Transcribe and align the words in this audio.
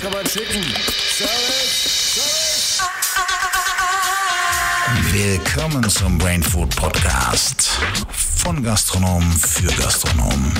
Streicher 0.00 0.14
mal 0.14 0.26
schicken. 0.26 0.62
Service, 0.62 2.14
Service. 2.14 2.80
Willkommen 5.12 5.90
zum 5.90 6.16
Brain 6.16 6.42
Food 6.42 6.74
Podcast. 6.74 7.68
Von 8.08 8.62
Gastronom 8.62 9.30
für 9.30 9.66
Gastronomen. 9.66 10.54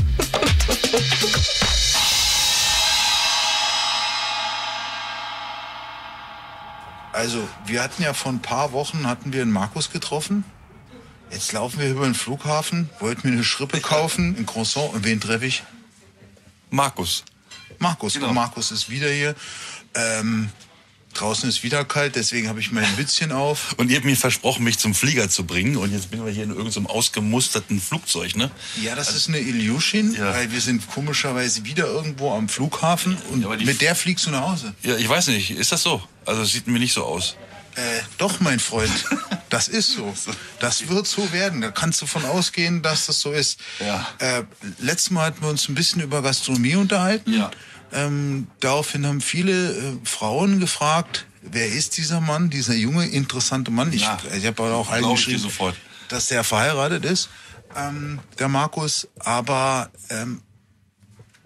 Also, 7.15 7.49
wir 7.65 7.83
hatten 7.83 8.03
ja 8.03 8.13
vor 8.13 8.33
ein 8.33 8.43
paar 8.43 8.73
Wochen, 8.73 9.07
hatten 9.07 9.33
wir 9.33 9.41
einen 9.41 9.53
Markus 9.53 9.91
getroffen. 9.91 10.45
Jetzt 11.31 11.53
laufen 11.53 11.81
wir 11.81 11.89
über 11.89 12.05
den 12.05 12.15
Flughafen, 12.15 12.91
wollten 12.99 13.27
mir 13.27 13.33
eine 13.33 13.45
Schrippe 13.45 13.81
kaufen, 13.81 14.37
ein 14.39 14.45
Croissant. 14.45 14.93
Und 14.93 15.05
wen 15.05 15.19
treffe 15.19 15.47
ich? 15.47 15.63
Markus. 16.69 17.25
Markus. 17.81 18.15
Genau. 18.15 18.29
Und 18.29 18.35
Markus 18.35 18.71
ist 18.71 18.89
wieder 18.91 19.11
hier. 19.11 19.35
Ähm, 19.95 20.51
draußen 21.15 21.49
ist 21.49 21.65
wieder 21.65 21.85
kalt, 21.85 22.15
deswegen 22.15 22.49
habe 22.49 22.61
ich 22.61 22.71
mein 22.71 22.87
Witzchen 22.97 23.33
auf. 23.33 23.75
Und 23.79 23.91
ihr 23.91 23.97
habt 23.97 24.05
mir 24.07 24.17
versprochen, 24.17 24.63
mich 24.63 24.79
zum 24.79 24.95
Flieger 24.95 25.29
zu 25.29 25.45
bringen. 25.45 25.77
Und 25.77 25.93
jetzt 25.93 26.11
bin 26.13 26.25
ich 26.29 26.35
hier 26.37 26.45
in 26.45 26.51
irgendeinem 26.51 26.87
ausgemusterten 26.87 27.81
Flugzeug, 27.81 28.37
ne? 28.37 28.51
Ja, 28.81 28.95
das 28.95 29.15
ist 29.17 29.27
eine 29.29 29.41
Ilyushin, 29.41 30.15
Ja. 30.15 30.33
weil 30.33 30.53
wir 30.53 30.61
sind 30.61 30.89
komischerweise 30.89 31.65
wieder 31.65 31.87
irgendwo 31.87 32.33
am 32.33 32.49
Flughafen 32.49 33.17
und 33.33 33.43
Ja, 33.43 33.49
mit 33.57 33.81
der 33.81 33.97
fliegst 33.97 34.27
du 34.27 34.31
nach 34.31 34.43
Hause. 34.43 34.73
Ja, 34.83 34.97
ich 34.97 35.09
weiß 35.09 35.29
nicht. 35.29 35.51
Ist 35.51 35.73
das 35.73 35.83
so? 35.83 36.01
Also 36.27 36.43
es 36.43 36.53
sieht 36.53 36.69
mir 36.69 36.79
nicht 36.79 36.93
so 36.93 37.05
aus. 37.05 37.35
Äh, 37.77 37.81
doch, 38.19 38.41
mein 38.41 38.59
Freund, 38.61 38.91
das 39.49 39.69
ist 39.69 39.93
so. 39.95 40.13
Das 40.61 40.89
wird 40.89 41.07
so 41.07 41.33
werden. 41.33 41.61
Da 41.61 41.71
kannst 41.71 42.03
du 42.03 42.07
von 42.07 42.25
ausgehen, 42.25 42.83
dass 42.83 43.07
das 43.07 43.21
so 43.21 43.33
ist. 43.33 43.59
Ja. 43.81 44.07
Äh, 44.19 44.43
letztes 44.79 45.11
Mal 45.11 45.27
hatten 45.27 45.41
wir 45.43 45.49
uns 45.49 45.69
ein 45.69 45.75
bisschen 45.75 46.01
über 46.03 46.21
Gastronomie 46.23 46.75
unterhalten. 46.77 47.33
Ja. 47.33 47.51
Ähm, 47.93 48.47
daraufhin 48.61 49.07
haben 49.07 49.21
viele 49.21 49.73
äh, 49.77 49.97
Frauen 50.05 50.61
gefragt, 50.61 51.27
wer 51.43 51.67
ist 51.69 51.97
dieser 51.97 52.21
Mann, 52.21 52.51
dieser 52.51 52.75
junge, 52.75 53.07
interessante 53.07 53.71
Mann? 53.71 53.93
Ich, 53.93 54.03
Ja. 54.03 54.19
ich 54.37 54.47
habe 54.47 54.63
auch 54.63 54.91
allen 54.91 55.03
Glaub 55.03 55.19
ich 55.19 55.25
dir 55.25 55.33
geschrieben, 55.33 55.43
sofort. 55.51 55.77
dass 56.09 56.27
der 56.29 56.45
verheiratet 56.45 57.05
ist, 57.05 57.31
ähm, 57.77 58.21
der 58.39 58.49
Markus. 58.49 59.09
Aber 59.19 59.91
ähm, 60.09 60.43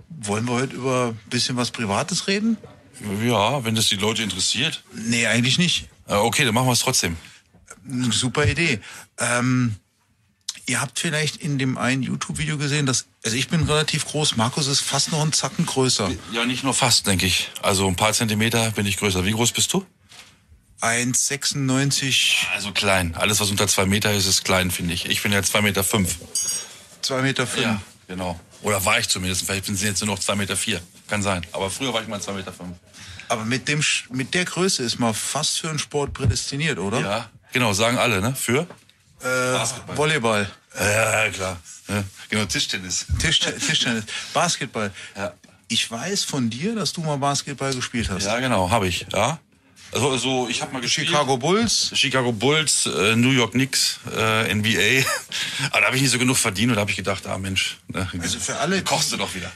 wollen 0.09 0.45
wir 0.47 0.53
heute 0.55 0.75
über 0.77 1.09
ein 1.09 1.31
bisschen 1.31 1.57
was 1.57 1.71
Privates 1.71 2.27
reden? 2.29 2.57
Ja, 3.23 3.65
wenn 3.65 3.75
das 3.75 3.89
die 3.89 3.97
Leute 3.97 4.23
interessiert. 4.23 4.85
Nee, 4.95 5.27
eigentlich 5.27 5.59
nicht. 5.59 5.89
Äh, 6.07 6.15
okay, 6.15 6.45
dann 6.45 6.55
machen 6.55 6.67
wir 6.67 6.73
es 6.73 6.81
trotzdem. 6.81 7.17
Super 8.11 8.47
Idee. 8.47 8.81
Ähm, 9.19 9.75
ihr 10.67 10.81
habt 10.81 10.99
vielleicht 10.99 11.37
in 11.37 11.59
dem 11.59 11.77
einen 11.77 12.03
YouTube-Video 12.03 12.57
gesehen, 12.57 12.87
dass, 12.87 13.07
also 13.25 13.37
ich 13.37 13.49
bin 13.49 13.63
relativ 13.65 14.07
groß, 14.07 14.37
Markus 14.37 14.67
ist 14.67 14.81
fast 14.81 15.13
noch 15.13 15.23
einen 15.23 15.33
Zacken 15.33 15.67
größer. 15.67 16.11
Ja, 16.33 16.45
nicht 16.45 16.65
nur 16.65 16.75
fast, 16.75 17.07
denke 17.07 17.27
ich. 17.27 17.51
Also 17.63 17.87
ein 17.89 17.97
paar 17.97 18.13
Zentimeter 18.13 18.71
bin 18.73 18.87
ich 18.87 18.97
größer. 18.99 19.25
Wie 19.25 19.33
groß 19.33 19.53
bist 19.53 19.73
du? 19.73 19.85
1,96, 20.81 22.47
Also 22.55 22.73
klein. 22.73 23.15
Alles, 23.15 23.41
was 23.41 23.51
unter 23.51 23.67
zwei 23.69 23.87
Meter 23.87 24.13
ist, 24.13 24.27
ist 24.27 24.45
klein, 24.45 24.71
finde 24.71 24.93
ich. 24.93 25.07
Ich 25.09 25.23
bin 25.23 25.33
ja 25.33 25.43
zwei 25.43 25.63
Meter. 25.63 25.83
Fünf. 25.83 26.19
2,5 27.03 27.23
Meter. 27.23 27.47
Fünf. 27.47 27.81
genau. 28.07 28.39
Oder 28.63 28.85
war 28.85 28.99
ich 28.99 29.09
zumindest. 29.09 29.45
Vielleicht 29.47 29.67
sind 29.67 29.77
sie 29.77 29.87
jetzt 29.87 30.01
nur 30.05 30.15
noch 30.15 30.19
zwei 30.19 30.35
Meter. 30.35 30.57
Vier. 30.57 30.81
Kann 31.09 31.23
sein. 31.23 31.47
Aber 31.53 31.71
früher 31.71 31.93
war 31.95 32.03
ich 32.03 32.09
mal 32.09 32.21
zwei 32.21 32.33
Meter. 32.33 32.53
Fünf. 32.53 32.77
Aber 33.29 33.45
mit, 33.45 33.69
dem, 33.69 33.83
mit 34.11 34.35
der 34.35 34.45
Größe 34.45 34.83
ist 34.83 34.99
man 34.99 35.15
fast 35.15 35.61
für 35.61 35.71
einen 35.71 35.79
Sport 35.79 36.13
prädestiniert, 36.13 36.79
oder? 36.79 37.01
Ja, 37.01 37.31
genau. 37.53 37.73
Sagen 37.73 37.97
alle, 37.97 38.21
ne? 38.21 38.35
Für? 38.35 38.67
Äh, 39.23 39.27
Volleyball, 39.97 40.51
Ja, 40.79 41.29
klar. 41.31 41.61
Ja, 41.89 42.03
genau, 42.29 42.45
Tischtennis. 42.47 43.07
Tisch, 43.21 43.41
Tischtennis, 43.41 44.05
Basketball. 44.33 44.91
Ja. 45.17 45.33
Ich 45.69 45.91
weiß 45.91 46.25
von 46.25 46.51
dir, 46.51 46.75
dass 46.75 46.93
du 46.93 47.01
mal 47.03 47.17
Basketball 47.17 47.75
gespielt 47.75 48.09
hast. 48.11 48.25
Ja, 48.25 48.39
genau, 48.41 48.71
habe 48.71 48.87
ich, 48.89 49.07
ja. 49.13 49.39
Also, 49.93 50.11
also 50.11 50.49
ich 50.49 50.61
habe 50.61 50.73
mal 50.73 50.81
gespielt. 50.81 51.07
Chicago 51.09 51.37
Bulls. 51.37 51.91
Chicago 51.95 52.33
Bulls, 52.33 52.87
äh, 52.87 53.15
New 53.15 53.31
York 53.31 53.53
Knicks, 53.53 54.01
äh, 54.13 54.53
NBA. 54.53 55.05
Aber 55.71 55.81
da 55.81 55.87
habe 55.87 55.97
ich 55.97 56.03
nicht 56.03 56.11
so 56.11 56.19
genug 56.19 56.37
verdient 56.37 56.71
und 56.71 56.75
da 56.77 56.81
habe 56.81 56.91
ich 56.91 56.97
gedacht, 56.97 57.27
ah 57.27 57.39
Mensch, 57.39 57.77
ne, 57.89 58.09
Also 58.21 58.41
für 58.41 58.57
alle- 58.59 58.83
kochst 58.83 59.13
du 59.13 59.17
doch 59.17 59.33
wieder. 59.35 59.53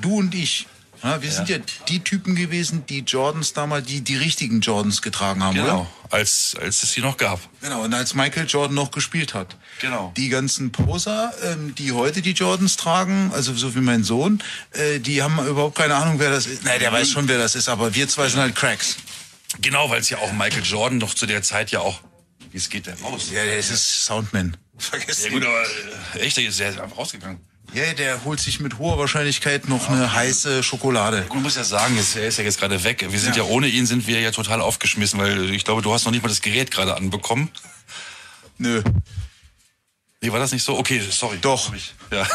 du 0.00 0.16
und 0.18 0.34
ich, 0.34 0.66
ja, 1.02 1.20
wir 1.22 1.30
sind 1.30 1.48
ja 1.48 1.58
die 1.88 2.00
Typen 2.00 2.34
gewesen, 2.34 2.84
die 2.86 3.00
Jordans 3.00 3.52
damals, 3.52 3.86
die 3.86 4.00
die 4.02 4.16
richtigen 4.16 4.60
Jordans 4.60 5.02
getragen 5.02 5.42
haben, 5.42 5.54
Genau, 5.56 5.80
oder? 5.80 5.90
als, 6.10 6.56
als 6.60 6.82
es 6.82 6.92
sie 6.92 7.00
noch 7.00 7.16
gab. 7.16 7.40
Genau, 7.60 7.82
und 7.82 7.92
als 7.94 8.14
Michael 8.14 8.46
Jordan 8.46 8.74
noch 8.74 8.90
gespielt 8.90 9.34
hat. 9.34 9.56
Genau. 9.80 10.12
Die 10.16 10.28
ganzen 10.28 10.72
Poser, 10.72 11.32
ähm, 11.42 11.74
die 11.74 11.92
heute 11.92 12.22
die 12.22 12.32
Jordans 12.32 12.76
tragen, 12.76 13.30
also 13.34 13.54
so 13.54 13.74
wie 13.74 13.80
mein 13.80 14.04
Sohn, 14.04 14.42
äh, 14.72 14.98
die 15.00 15.22
haben 15.22 15.44
überhaupt 15.46 15.76
keine 15.76 15.94
Ahnung, 15.94 16.18
wer 16.18 16.30
das 16.30 16.46
ist. 16.46 16.64
Nein, 16.64 16.78
der 16.80 16.92
weiß 16.92 17.10
schon, 17.10 17.28
wer 17.28 17.38
das 17.38 17.54
ist, 17.54 17.68
aber 17.68 17.94
wir 17.94 18.08
zwei 18.08 18.28
sind 18.28 18.40
halt 18.40 18.54
Cracks. 18.54 18.96
Genau, 19.60 19.90
weil 19.90 20.00
es 20.00 20.10
ja 20.10 20.18
auch 20.18 20.32
Michael 20.32 20.62
Jordan 20.64 20.98
noch 20.98 21.14
zu 21.14 21.26
der 21.26 21.42
Zeit 21.42 21.70
ja 21.72 21.80
auch. 21.80 22.00
Wie 22.50 22.58
es 22.58 22.68
geht 22.68 22.86
der 22.86 23.00
raus? 23.00 23.28
Ja, 23.32 23.44
der 23.44 23.58
ist 23.58 24.04
Soundman. 24.04 24.56
Vergesst 24.78 25.24
Ja, 25.24 25.30
gut, 25.30 25.44
aber 25.44 25.62
äh, 26.14 26.20
echt, 26.20 26.36
der 26.36 26.44
ist 26.44 26.56
sehr 26.56 26.68
einfach 26.68 26.96
rausgegangen. 26.98 27.40
Ja, 27.74 27.94
der 27.94 28.22
holt 28.24 28.38
sich 28.38 28.60
mit 28.60 28.78
hoher 28.78 28.98
Wahrscheinlichkeit 28.98 29.68
noch 29.68 29.88
eine 29.88 30.12
heiße 30.12 30.62
Schokolade. 30.62 31.24
Gut, 31.28 31.42
muss 31.42 31.56
ja 31.56 31.64
sagen, 31.64 31.96
er 31.96 32.26
ist 32.26 32.36
ja 32.36 32.44
jetzt 32.44 32.58
gerade 32.58 32.84
weg. 32.84 33.06
Wir 33.08 33.18
sind 33.18 33.34
ja. 33.34 33.44
Ja. 33.44 33.48
ohne 33.48 33.66
ihn 33.66 33.86
sind 33.86 34.06
wir 34.06 34.20
ja 34.20 34.30
total 34.30 34.60
aufgeschmissen, 34.60 35.18
weil 35.18 35.50
ich 35.50 35.64
glaube, 35.64 35.80
du 35.80 35.92
hast 35.92 36.04
noch 36.04 36.12
nicht 36.12 36.22
mal 36.22 36.28
das 36.28 36.42
Gerät 36.42 36.70
gerade 36.70 36.96
anbekommen. 36.96 37.50
Nö. 38.58 38.82
Nee, 40.20 40.30
war 40.30 40.38
das 40.38 40.52
nicht 40.52 40.62
so? 40.62 40.78
Okay, 40.78 41.02
sorry. 41.10 41.38
Doch. 41.40 41.72
Ja. 42.10 42.26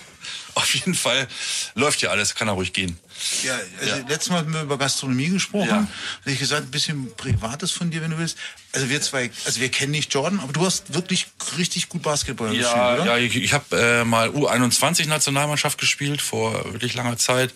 Auf 0.54 0.74
jeden 0.74 0.94
Fall 0.94 1.28
läuft 1.74 2.02
ja 2.02 2.10
alles, 2.10 2.34
kann 2.34 2.48
er 2.48 2.54
ruhig 2.54 2.72
gehen. 2.72 2.98
Ja, 3.42 3.54
also 3.80 3.96
Ja. 3.96 3.96
letztes 4.08 4.30
Mal 4.30 4.38
haben 4.38 4.52
wir 4.54 4.62
über 4.62 4.78
Gastronomie 4.78 5.28
gesprochen. 5.28 5.68
Ja. 5.68 5.76
Habe 6.20 6.30
ich 6.32 6.38
gesagt, 6.38 6.66
ein 6.66 6.70
bisschen 6.70 7.14
Privates 7.16 7.70
von 7.70 7.90
dir, 7.90 8.00
wenn 8.02 8.10
du 8.12 8.18
willst. 8.18 8.36
Also 8.72 8.88
wir 8.88 9.00
zwei, 9.02 9.30
also 9.44 9.60
wir 9.60 9.68
kennen 9.70 9.90
nicht 9.92 10.12
Jordan, 10.14 10.40
aber 10.40 10.52
du 10.52 10.64
hast 10.64 10.94
wirklich 10.94 11.26
richtig 11.58 11.88
gut 11.88 12.02
Basketball 12.02 12.48
gespielt, 12.48 12.66
Ja, 12.74 12.94
oder? 12.94 13.04
ja 13.06 13.16
ich, 13.18 13.36
ich 13.36 13.52
habe 13.52 13.76
äh, 13.76 14.04
mal 14.04 14.28
U21-Nationalmannschaft 14.30 15.78
gespielt 15.78 16.22
vor 16.22 16.72
wirklich 16.72 16.94
langer 16.94 17.16
Zeit 17.16 17.52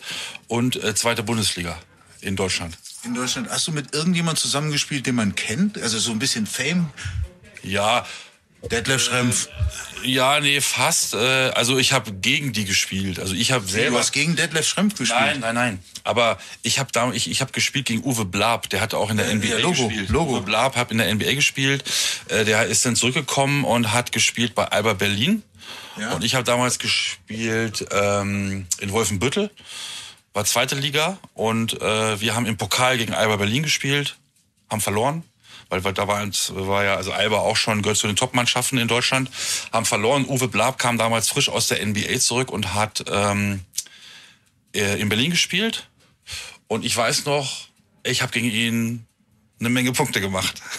und 0.47 0.75
äh, 0.83 0.93
zweite 0.95 1.23
Bundesliga 1.23 1.77
in 2.21 2.35
Deutschland. 2.35 2.77
In 3.03 3.13
Deutschland. 3.13 3.49
Hast 3.49 3.67
du 3.67 3.71
mit 3.71 3.93
irgendjemand 3.93 4.39
zusammengespielt, 4.39 5.05
den 5.05 5.15
man 5.15 5.35
kennt? 5.35 5.77
Also 5.81 5.99
so 5.99 6.11
ein 6.11 6.19
bisschen 6.19 6.47
Fame? 6.47 6.89
Ja, 7.63 8.05
Detlef 8.71 9.03
Schrempf. 9.03 9.47
ja, 10.03 10.39
nee, 10.39 10.61
fast. 10.61 11.13
Äh, 11.13 11.17
also 11.49 11.77
ich 11.77 11.93
habe 11.93 12.11
gegen 12.13 12.53
die 12.53 12.65
gespielt. 12.65 13.19
Also 13.19 13.33
ich 13.33 13.51
habe 13.51 13.65
Du 13.65 13.71
selber. 13.71 13.99
hast 13.99 14.11
gegen 14.11 14.35
Detlef 14.35 14.67
Schrempf 14.67 14.95
gespielt. 14.97 15.19
Nein, 15.21 15.39
nein, 15.39 15.55
nein. 15.55 15.79
Aber 16.03 16.37
ich 16.61 16.79
habe 16.79 16.91
da, 16.91 17.11
ich, 17.11 17.29
ich 17.29 17.41
habe 17.41 17.51
gespielt 17.51 17.85
gegen 17.85 18.03
Uwe 18.03 18.25
Blab. 18.25 18.69
Der 18.69 18.81
hat 18.81 18.93
auch 18.93 19.09
in 19.09 19.17
der 19.17 19.33
NBA 19.33 19.47
ja, 19.47 19.57
Logo, 19.59 19.87
gespielt. 19.87 20.09
Logo. 20.09 20.33
Uwe 20.33 20.41
Blab 20.41 20.75
hat 20.75 20.91
in 20.91 20.97
der 20.99 21.13
NBA 21.13 21.33
gespielt. 21.33 21.83
Äh, 22.29 22.45
der 22.45 22.65
ist 22.65 22.85
dann 22.85 22.95
zurückgekommen 22.95 23.63
und 23.63 23.91
hat 23.93 24.11
gespielt 24.11 24.53
bei 24.55 24.65
Alba 24.65 24.93
Berlin. 24.93 25.43
Ja. 25.97 26.13
Und 26.13 26.23
ich 26.23 26.35
habe 26.35 26.43
damals 26.43 26.77
gespielt 26.79 27.85
ähm, 27.91 28.67
in 28.79 28.91
Wolfenbüttel, 28.91 29.49
war 30.33 30.43
zweite 30.45 30.75
Liga. 30.75 31.17
Und 31.33 31.81
äh, 31.81 32.19
wir 32.19 32.35
haben 32.35 32.45
im 32.45 32.57
Pokal 32.57 32.97
gegen 32.97 33.13
Alba 33.13 33.37
Berlin 33.37 33.63
gespielt, 33.63 34.17
haben 34.69 34.81
verloren. 34.81 35.23
Weil, 35.69 35.83
weil 35.83 35.93
da 35.93 36.07
war, 36.07 36.25
war 36.49 36.83
ja, 36.83 36.95
also 36.95 37.11
Alba 37.11 37.37
auch 37.37 37.57
schon, 37.57 37.81
gehört 37.81 37.97
zu 37.97 38.07
den 38.07 38.15
Top-Mannschaften 38.15 38.77
in 38.77 38.87
Deutschland, 38.87 39.29
haben 39.71 39.85
verloren. 39.85 40.25
Uwe 40.25 40.47
Blab 40.47 40.77
kam 40.77 40.97
damals 40.97 41.29
frisch 41.29 41.49
aus 41.49 41.67
der 41.67 41.83
NBA 41.85 42.19
zurück 42.19 42.51
und 42.51 42.73
hat 42.73 43.03
ähm, 43.09 43.61
äh, 44.75 44.99
in 44.99 45.09
Berlin 45.09 45.31
gespielt. 45.31 45.89
Und 46.67 46.85
ich 46.85 46.95
weiß 46.95 47.25
noch, 47.25 47.67
ich 48.03 48.21
habe 48.21 48.31
gegen 48.31 48.51
ihn 48.51 49.05
eine 49.59 49.69
Menge 49.69 49.91
Punkte 49.91 50.21
gemacht. 50.21 50.61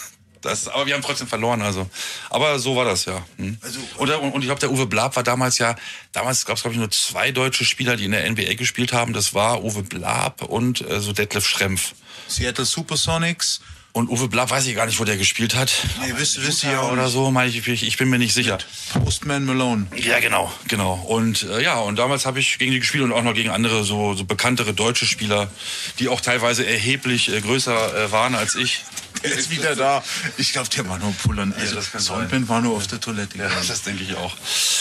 Das, 0.43 0.69
aber 0.69 0.87
wir 0.87 0.95
haben 0.95 1.03
trotzdem 1.03 1.27
verloren, 1.27 1.63
also. 1.63 1.89
Aber 2.31 2.59
so 2.59 2.77
war 2.77 2.85
das, 2.85 3.05
ja. 3.07 3.25
Hm. 3.39 3.59
Also- 3.63 3.81
und, 3.97 4.09
der- 4.09 4.23
und 4.23 4.41
ich 4.43 4.47
glaube, 4.47 4.61
der 4.61 4.71
Uwe 4.71 4.87
Blab 4.87 5.17
war 5.17 5.23
damals 5.23 5.59
ja, 5.59 5.75
damals 6.13 6.45
gab 6.45 6.57
es, 6.57 6.63
glaube 6.63 6.75
ich, 6.75 6.79
nur 6.79 6.91
zwei 6.91 7.33
deutsche 7.33 7.65
Spieler, 7.65 7.97
die 7.97 8.05
in 8.05 8.13
der 8.13 8.29
NBA 8.31 8.55
gespielt 8.55 8.93
haben. 8.93 9.13
Das 9.13 9.35
war 9.35 9.65
Uwe 9.65 9.83
Blab 9.83 10.43
und 10.43 10.89
äh, 10.89 11.01
so 11.01 11.13
Detlef 11.13 11.47
Schrempf. 11.47 11.95
Seattle 12.29 12.65
Supersonics. 12.65 13.61
Und 13.93 14.11
Uwe 14.11 14.29
Blab 14.29 14.51
weiß 14.51 14.67
ich 14.67 14.75
gar 14.77 14.85
nicht, 14.85 15.01
wo 15.01 15.05
der 15.05 15.17
gespielt 15.17 15.55
hat. 15.55 15.73
Nee, 16.03 16.13
wisst- 16.19 16.47
wisst 16.47 16.65
ihr 16.65 16.73
ja 16.73 16.81
auch 16.81 16.93
oder 16.93 17.09
so, 17.09 17.31
meine 17.31 17.49
ich, 17.49 17.67
ich, 17.67 17.83
ich 17.83 17.97
bin 17.97 18.11
mir 18.11 18.19
nicht 18.19 18.35
sicher. 18.35 18.59
Postman 18.93 19.47
Malone. 19.47 19.87
Ja, 19.97 20.21
genau, 20.21 20.53
genau. 20.69 20.97
Und 21.09 21.45
äh, 21.45 21.63
ja, 21.63 21.79
und 21.79 21.97
damals 21.99 22.27
habe 22.27 22.39
ich 22.39 22.59
gegen 22.59 22.73
die 22.73 22.79
gespielt 22.81 23.05
und 23.05 23.13
auch 23.15 23.23
noch 23.23 23.33
gegen 23.33 23.49
andere 23.49 23.85
so, 23.85 24.13
so 24.13 24.25
bekanntere 24.27 24.75
deutsche 24.75 25.07
Spieler, 25.07 25.51
die 25.99 26.09
auch 26.11 26.21
teilweise 26.21 26.67
erheblich 26.67 27.33
äh, 27.33 27.41
größer 27.41 28.05
äh, 28.05 28.13
waren 28.13 28.35
als 28.35 28.55
ich. 28.55 28.85
Der 29.23 29.33
ist 29.33 29.51
wieder 29.51 29.75
da. 29.77 30.03
Ich 30.37 30.53
glaube, 30.53 30.69
der 30.69 30.89
war 30.89 30.99
nur 30.99 31.13
pullern. 31.13 31.53
Also, 31.59 31.75
das 31.75 31.91
kann 31.93 32.01
Soundman 32.01 32.49
war 32.49 32.61
nur 32.61 32.77
auf 32.77 32.87
der 32.87 33.01
Toilette. 33.01 33.39
Ja, 33.39 33.49
das 33.49 33.83
denke 33.83 34.05
ich 34.05 34.15
auch. 34.15 34.35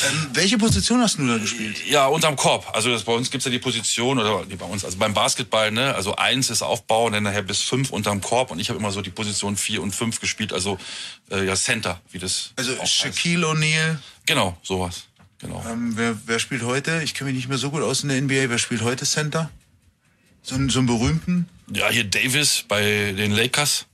Ähm, 0.10 0.28
welche 0.34 0.58
Position 0.58 1.02
hast 1.02 1.18
du 1.18 1.28
da 1.28 1.38
gespielt? 1.38 1.78
Ja, 1.88 2.08
unterm 2.08 2.36
Korb. 2.36 2.70
Also 2.74 2.92
das, 2.92 3.04
bei 3.04 3.14
uns 3.14 3.32
gibt's 3.32 3.46
ja 3.46 3.52
die 3.52 3.60
Position, 3.60 4.20
oder 4.20 4.46
nee, 4.46 4.56
bei 4.56 4.66
uns, 4.66 4.84
also 4.86 4.98
beim 4.98 5.14
Basketball, 5.14 5.72
ne, 5.72 5.96
also 5.96 6.16
eins 6.16 6.50
ist 6.50 6.62
Aufbau 6.62 7.06
und 7.06 7.14
dann 7.14 7.24
nachher 7.24 7.42
bis 7.44 7.62
fünf 7.62 7.90
unterm 7.92 8.22
Korb 8.22 8.52
und 8.52 8.60
ich 8.60 8.70
habe 8.70 8.80
immer 8.80 8.92
so 8.92 9.02
die 9.02 9.10
Position 9.10 9.58
vier 9.58 9.82
und 9.82 9.94
fünf 9.96 10.20
gespielt, 10.20 10.54
also 10.54 10.78
äh, 11.31 11.46
ja 11.46 11.56
Center, 11.56 12.00
wie 12.12 12.20
das 12.20 12.52
Also. 12.56 12.76
Shaquille 12.86 13.48
O'Neal. 13.48 13.98
Genau, 14.26 14.58
sowas. 14.64 15.06
Genau. 15.40 15.64
Ähm, 15.70 15.94
wer, 15.98 16.18
wer 16.26 16.40
spielt 16.40 16.64
heute? 16.64 17.02
Ich 17.04 17.14
kenne 17.14 17.30
mich 17.31 17.38
nicht 17.38 17.50
mehr 17.50 17.58
so 17.58 17.70
gut 17.70 17.81
aus 17.84 18.04
in 18.04 18.10
der 18.10 18.22
NBA. 18.22 18.50
Wer 18.50 18.58
spielt 18.58 18.81
heute 18.81 19.06
Center? 19.06 19.50
So, 20.44 20.56
einen- 20.56 20.70
so 20.70 20.80
einen 20.80 20.88
berühmten? 20.88 21.48
Ja, 21.72 21.90
hier 21.90 22.04
Davis 22.04 22.64
bei 22.68 22.81
den 23.18 23.31
Lakers. 23.31 23.86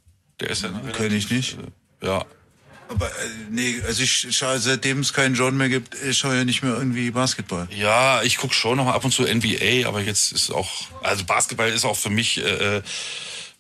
Der 0.41 0.49
ist 0.49 0.63
ja. 0.63 0.69
Ne, 0.69 0.91
Kenn 0.91 1.13
ich 1.13 1.29
nicht. 1.29 1.57
Ja. 2.01 2.25
Aber 2.89 3.07
äh, 3.07 3.11
nee, 3.49 3.81
also 3.87 4.03
ich 4.03 4.27
schaue, 4.35 4.59
seitdem 4.59 4.99
es 4.99 5.13
keinen 5.13 5.35
Jordan 5.35 5.57
mehr 5.57 5.69
gibt, 5.69 5.95
ich 5.95 6.17
schaue 6.17 6.35
ja 6.35 6.43
nicht 6.43 6.61
mehr 6.61 6.73
irgendwie 6.73 7.11
Basketball. 7.11 7.67
Ja, 7.73 8.21
ich 8.23 8.37
guck 8.37 8.53
schon 8.53 8.77
noch 8.77 8.87
ab 8.87 9.05
und 9.05 9.11
zu 9.11 9.23
NBA, 9.23 9.87
aber 9.87 10.01
jetzt 10.01 10.33
ist 10.33 10.51
auch, 10.51 10.69
also 11.01 11.23
Basketball 11.23 11.69
ist 11.69 11.85
auch 11.85 11.95
für 11.95 12.09
mich 12.09 12.39
äh, 12.39 12.77
äh, 12.77 12.81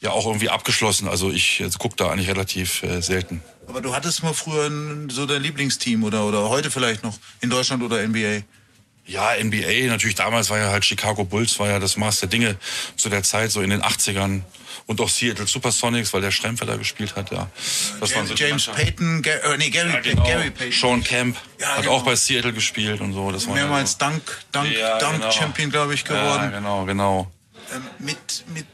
ja 0.01 0.11
auch 0.11 0.25
irgendwie 0.25 0.49
abgeschlossen. 0.49 1.07
Also 1.07 1.31
ich 1.31 1.61
äh, 1.61 1.69
guck 1.79 1.95
da 1.95 2.09
eigentlich 2.09 2.27
relativ 2.27 2.83
äh, 2.83 3.01
selten. 3.01 3.41
Aber 3.67 3.79
du 3.79 3.95
hattest 3.95 4.21
mal 4.23 4.33
früher 4.33 4.67
ein, 4.67 5.09
so 5.09 5.25
dein 5.25 5.41
Lieblingsteam 5.41 6.03
oder, 6.03 6.25
oder 6.25 6.49
heute 6.49 6.69
vielleicht 6.69 7.03
noch 7.03 7.17
in 7.39 7.49
Deutschland 7.49 7.83
oder 7.83 8.05
NBA. 8.05 8.41
Ja, 9.05 9.31
NBA, 9.41 9.87
natürlich 9.87 10.15
damals 10.15 10.49
war 10.49 10.57
ja 10.57 10.71
halt 10.71 10.85
Chicago 10.85 11.23
Bulls, 11.23 11.57
war 11.59 11.69
ja 11.69 11.79
das 11.79 11.97
Maß 11.97 12.19
der 12.19 12.29
Dinge 12.29 12.57
zu 12.97 13.09
der 13.09 13.23
Zeit, 13.23 13.51
so 13.51 13.61
in 13.61 13.69
den 13.69 13.81
80ern. 13.81 14.41
Und 14.87 14.99
auch 14.99 15.09
Seattle 15.09 15.47
Supersonics, 15.47 16.13
weil 16.13 16.21
der 16.21 16.31
Strempfer 16.31 16.65
da 16.65 16.75
gespielt 16.75 17.15
hat, 17.15 17.31
ja. 17.31 17.47
Das 17.99 18.15
waren 18.15 18.27
so 18.27 18.33
James. 18.33 18.65
Payton, 18.67 19.21
Ga 19.21 19.31
äh, 19.31 19.57
nee, 19.57 19.69
Gary, 19.69 19.89
Ja, 19.89 19.95
Payton, 19.95 20.11
genau. 20.15 20.23
Gary 20.27 20.51
Payton. 20.51 20.71
Sean 20.73 21.03
Camp 21.03 21.37
Ja, 21.59 21.67
hat 21.75 21.81
genau. 21.83 21.93
auch 21.93 22.03
bei 22.03 22.15
Seattle 22.15 22.53
gespielt 22.53 22.99
und 23.01 23.13
so. 23.13 23.31
Das 23.31 23.47
Mehrmals 23.47 23.97
Dunk, 23.97 24.21
Dunk, 24.51 24.71
Ja, 24.77 24.97
Dunk 24.99 25.19
genau. 25.19 25.31
Champion, 25.31 25.69
glaube 25.69 25.93
ich, 25.93 26.03
ja, 26.07 26.07
geworden. 26.15 26.51
genau, 26.51 26.85
genau. 26.85 27.31
Ähm, 27.73 27.83
mit, 27.99 28.43
mit 28.53 28.65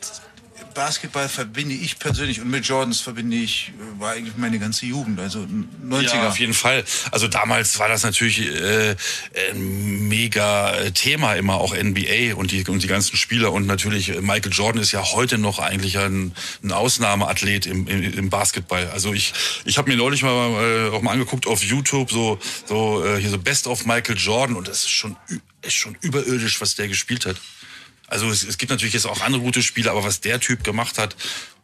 Basketball 0.77 1.27
verbinde 1.27 1.73
ich 1.73 1.97
persönlich 1.97 2.39
und 2.39 2.51
mit 2.51 2.67
Jordans 2.67 2.99
verbinde 2.99 3.35
ich, 3.35 3.69
äh, 3.79 3.99
war 3.99 4.11
eigentlich 4.11 4.37
meine 4.37 4.59
ganze 4.59 4.85
Jugend, 4.85 5.19
also 5.19 5.39
90er. 5.83 6.01
Ja, 6.03 6.27
auf 6.27 6.37
jeden 6.37 6.53
Fall. 6.53 6.83
Also 7.09 7.27
damals 7.27 7.79
war 7.79 7.89
das 7.89 8.03
natürlich 8.03 8.45
äh, 8.45 8.95
ein 9.49 10.07
mega 10.07 10.75
äh, 10.75 10.91
Thema 10.91 11.33
immer 11.33 11.55
auch 11.55 11.75
NBA 11.75 12.35
und 12.35 12.51
die 12.51 12.63
und 12.65 12.83
die 12.83 12.87
ganzen 12.87 13.17
Spieler 13.17 13.53
und 13.53 13.65
natürlich 13.65 14.09
äh, 14.09 14.21
Michael 14.21 14.51
Jordan 14.51 14.79
ist 14.79 14.91
ja 14.91 15.03
heute 15.03 15.39
noch 15.39 15.57
eigentlich 15.57 15.97
ein, 15.97 16.33
ein 16.63 16.71
Ausnahmeathlet 16.71 17.65
im, 17.65 17.87
im, 17.87 18.13
im 18.13 18.29
Basketball. 18.29 18.87
Also 18.89 19.15
ich 19.15 19.33
ich 19.65 19.79
habe 19.79 19.89
mir 19.89 19.97
neulich 19.97 20.21
mal 20.21 20.29
äh, 20.31 20.95
auch 20.95 21.01
mal 21.01 21.13
angeguckt 21.13 21.47
auf 21.47 21.63
YouTube 21.63 22.11
so 22.11 22.37
so 22.67 23.03
äh, 23.03 23.19
hier 23.19 23.31
so 23.31 23.39
Best 23.39 23.65
of 23.65 23.87
Michael 23.87 24.15
Jordan 24.15 24.55
und 24.55 24.67
das 24.67 24.83
ist 24.83 24.91
schon 24.91 25.17
ist 25.63 25.73
schon 25.73 25.97
überirdisch, 26.01 26.61
was 26.61 26.75
der 26.75 26.87
gespielt 26.87 27.25
hat. 27.25 27.37
Also 28.07 28.29
es, 28.29 28.43
es 28.43 28.57
gibt 28.57 28.69
natürlich 28.71 28.93
jetzt 28.93 29.05
auch 29.05 29.21
andere 29.21 29.41
gute 29.41 29.61
Spiele, 29.61 29.91
aber 29.91 30.03
was 30.03 30.21
der 30.21 30.39
Typ 30.39 30.63
gemacht 30.63 30.97
hat, 30.97 31.15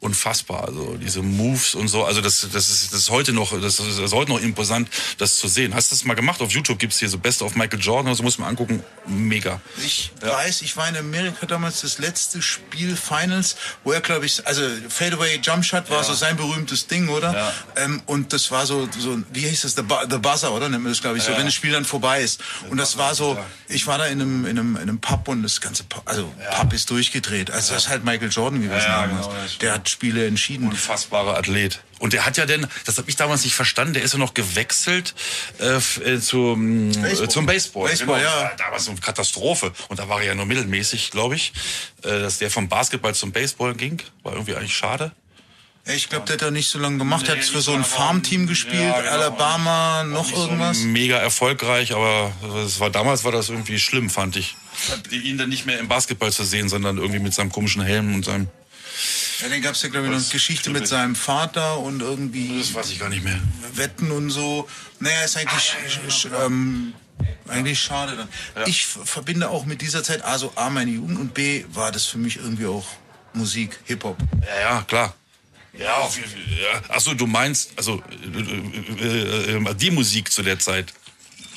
unfassbar. 0.01 0.66
Also 0.68 0.98
diese 0.98 1.22
Moves 1.22 1.75
und 1.75 1.88
so, 1.88 2.04
also 2.04 2.19
das, 2.19 2.45
das, 2.51 2.69
ist, 2.69 2.92
das 2.92 3.00
ist 3.00 3.10
heute 3.10 3.31
noch, 3.31 3.51
das 3.62 3.80
ist, 3.80 3.88
das 3.88 3.98
ist 4.00 4.13
heute 4.13 4.31
noch 4.31 4.42
imposant, 4.42 4.90
das 5.18 5.38
zu 5.38 5.48
sehen. 5.48 5.74
Hast 5.74 5.92
du 5.92 5.95
das 5.95 6.04
mal 6.04 6.13
gemacht? 6.16 6.42
Auf 6.42 6.51
YouTube 6.51 6.78
gibt's 6.78 7.00
hier 7.00 7.07
so 7.07 7.18
Best 7.18 7.42
of 7.42 7.56
Michael 7.56 7.80
Jordan, 7.80 8.10
also 8.10 8.22
muss 8.22 8.38
man 8.38 8.50
angucken. 8.50 8.84
Mega. 9.07 9.62
Ich 9.86 10.12
weiß, 10.19 10.62
ich 10.63 10.75
war 10.75 10.90
in 10.90 10.98
Amerika 10.98 11.45
damals 11.45 11.80
das 11.81 12.00
letzte 12.00 12.42
Spiel 12.42 12.98
Finals, 12.98 13.56
wo 13.86 13.94
er, 13.94 14.01
glaube 14.01 14.25
ich, 14.25 14.46
also 14.46 14.62
Fadeaway 14.89 15.39
Jump 15.42 15.63
Shot 15.63 15.89
war 15.89 16.04
so 16.04 16.13
sein 16.13 16.36
berühmtes 16.36 16.88
Ding, 16.88 17.07
oder? 17.07 17.34
Ja. 17.34 17.54
Ähm, 17.78 18.01
und 18.06 18.34
das 18.34 18.51
war 18.51 18.66
so, 18.66 18.89
so 19.00 19.24
wie 19.31 19.48
hieß 19.48 19.62
das, 19.62 19.75
The, 19.75 19.84
Bu- 19.84 20.06
The 20.10 20.18
Buzzer, 20.18 20.51
oder? 20.51 20.68
Nennt 20.68 20.84
man 20.84 20.92
das, 20.92 21.01
glaube 21.01 21.18
ich, 21.18 21.24
so, 21.24 21.31
Ja. 21.31 21.38
wenn 21.38 21.46
das 21.46 21.54
Spiel 21.56 21.72
dann 21.72 21.86
vorbei 21.86 22.22
ist. 22.22 22.42
Und 22.69 22.75
das 22.78 22.98
war 22.98 23.16
so, 23.16 23.36
ja. 23.36 23.46
ich 23.69 23.88
war 23.88 23.98
da 23.98 24.07
in 24.07 24.19
einem, 24.22 24.46
in 24.46 24.60
einem, 24.60 24.75
in 24.75 24.81
einem 24.81 25.00
Pub 25.00 25.30
und 25.30 25.44
das 25.44 25.62
ganze 25.62 25.86
Pub, 25.86 26.01
also 26.06 26.30
Pub 26.51 26.74
ist 26.74 26.89
durchgedreht. 26.89 27.51
Also 27.51 27.74
das 27.74 27.83
ist 27.83 27.89
halt 27.89 28.03
Michael 28.03 28.30
Jordan 28.30 28.62
gewesen 28.62 28.85
Ja, 28.88 29.07
damals. 29.07 29.27
genau. 29.27 29.39
Der 29.62 29.74
hat 29.74 29.89
Spiele 29.89 30.25
entschieden. 30.27 30.68
Unfassbarer 30.69 31.38
Athlet. 31.38 31.80
Und 32.00 32.13
der 32.13 32.25
hat 32.25 32.35
ja 32.38 32.45
denn, 32.45 32.68
das 32.85 32.97
habe 32.97 33.09
ich 33.09 33.15
damals 33.15 33.44
nicht 33.45 33.56
verstanden, 33.56 33.94
der 33.94 34.03
ist 34.03 34.12
ja 34.13 34.19
noch 34.19 34.33
gewechselt 34.33 35.15
äh, 35.59 35.75
äh, 35.77 36.19
zum, 36.19 36.91
Baseball. 36.91 37.30
Zum 37.30 37.45
Baseball. 37.45 37.89
Baseball, 37.89 38.19
genau. 38.19 38.30
ja. 38.41 38.51
Damals 38.57 38.85
so 38.85 38.91
eine 38.91 39.00
Katastrophe. 39.00 39.71
Und 39.89 40.00
da 40.00 40.09
war 40.09 40.19
er 40.19 40.27
ja 40.27 40.35
nur 40.35 40.45
mittelmäßig, 40.45 41.12
glaube 41.12 41.35
ich. 41.35 41.53
Äh, 42.03 42.19
dass 42.19 42.39
der 42.39 42.51
vom 42.51 42.68
Basketball 42.68 43.15
zum 43.15 43.31
Baseball 43.31 43.74
ging, 43.75 44.01
war 44.24 44.33
irgendwie 44.33 44.56
eigentlich 44.56 44.75
schade. 44.75 45.12
Ja, 45.86 45.94
Ich 45.94 46.09
glaube, 46.09 46.25
der 46.25 46.33
hat 46.36 46.41
da 46.41 46.51
nicht 46.51 46.69
so 46.69 46.79
lange 46.79 46.97
gemacht. 46.97 47.27
der 47.27 47.36
hat 47.36 47.41
Nee, 47.44 47.50
für 47.50 47.62
so 47.62 47.74
ein 47.74 47.83
Farmteam 47.83 48.47
gespielt, 48.47 48.81
Ja, 48.81 49.00
genau. 49.01 49.12
Alabama, 49.13 50.03
noch 50.03 50.24
Nicht 50.25 50.36
so 50.36 50.44
irgendwas. 50.44 50.79
mega 50.79 51.18
erfolgreich, 51.18 51.94
aber 51.94 52.31
war 52.79 52.89
damals 52.89 53.24
war 53.24 53.31
das 53.33 53.50
irgendwie 53.50 53.79
schlimm, 53.79 54.09
fand 54.09 54.36
ich. 54.38 54.56
Ihn 55.12 55.38
dann 55.38 55.50
nicht 55.50 55.66
mehr 55.66 55.80
im 55.80 55.88
Basketball 55.88 56.31
zu 56.31 56.44
sehen, 56.44 56.70
sondern 56.70 56.98
irgendwie 56.98 57.20
mit 57.20 57.34
seinem 57.34 57.52
komischen 57.52 57.81
Helm 57.81 58.14
und 58.16 58.25
seinem. 58.25 58.48
Ja, 59.42 59.50
dann 59.50 59.62
gab 59.62 59.75
es 59.75 59.81
ja, 59.81 59.90
glaube 59.90 60.06
ich, 60.08 60.12
noch 60.14 60.20
eine 60.20 60.28
Geschichte 60.30 60.70
mit 60.70 60.88
seinem 60.88 61.16
Vater 61.16 61.80
und 61.80 62.02
irgendwie 62.02 62.60
Das 62.60 62.74
weiß 62.74 62.92
ich 62.92 63.00
gar 63.00 63.10
nicht 63.10 63.24
mehr. 63.24 63.40
Wetten 63.74 64.12
und 64.12 64.30
so. 64.30 64.68
Naja, 65.00 65.22
ist 65.24 65.36
eigentlich, 65.38 65.74
sch- 66.08 66.10
sch- 66.28 66.46
ähm, 66.46 66.94
eigentlich 67.48 67.80
schade 67.80 68.16
dann. 68.56 68.68
Ich 68.68 68.81
f- 68.84 69.00
verbinde 69.06 69.50
auch 69.50 69.66
mit 69.66 69.81
dieser 69.81 70.04
Zeit 70.04 70.24
A, 70.24 70.38
so 70.38 70.54
A, 70.56 70.70
meine 70.70 70.92
Jugend 70.92 71.20
und 71.20 71.34
B, 71.34 71.66
war 71.74 71.92
das 71.92 72.06
für 72.06 72.18
mich 72.20 72.38
irgendwie 72.38 72.68
auch 72.68 72.86
Musik, 73.34 73.80
Hip-Hop. 73.86 74.18
Ja, 74.48 74.60
ja, 74.62 74.81
klar. 74.84 75.16
Ja, 75.78 75.96
auf 75.98 76.16
jeden 76.16 76.30
Fall. 76.30 76.40
Ja. 76.62 76.96
Achso, 76.96 77.16
du 77.16 77.25
meinst, 77.25 77.72
also 77.75 78.02
äh, 79.02 79.04
äh, 79.04 79.56
äh, 79.58 79.75
die 79.75 79.90
Musik 79.92 80.31
zu 80.31 80.44
der 80.44 80.60
Zeit. 80.60 80.94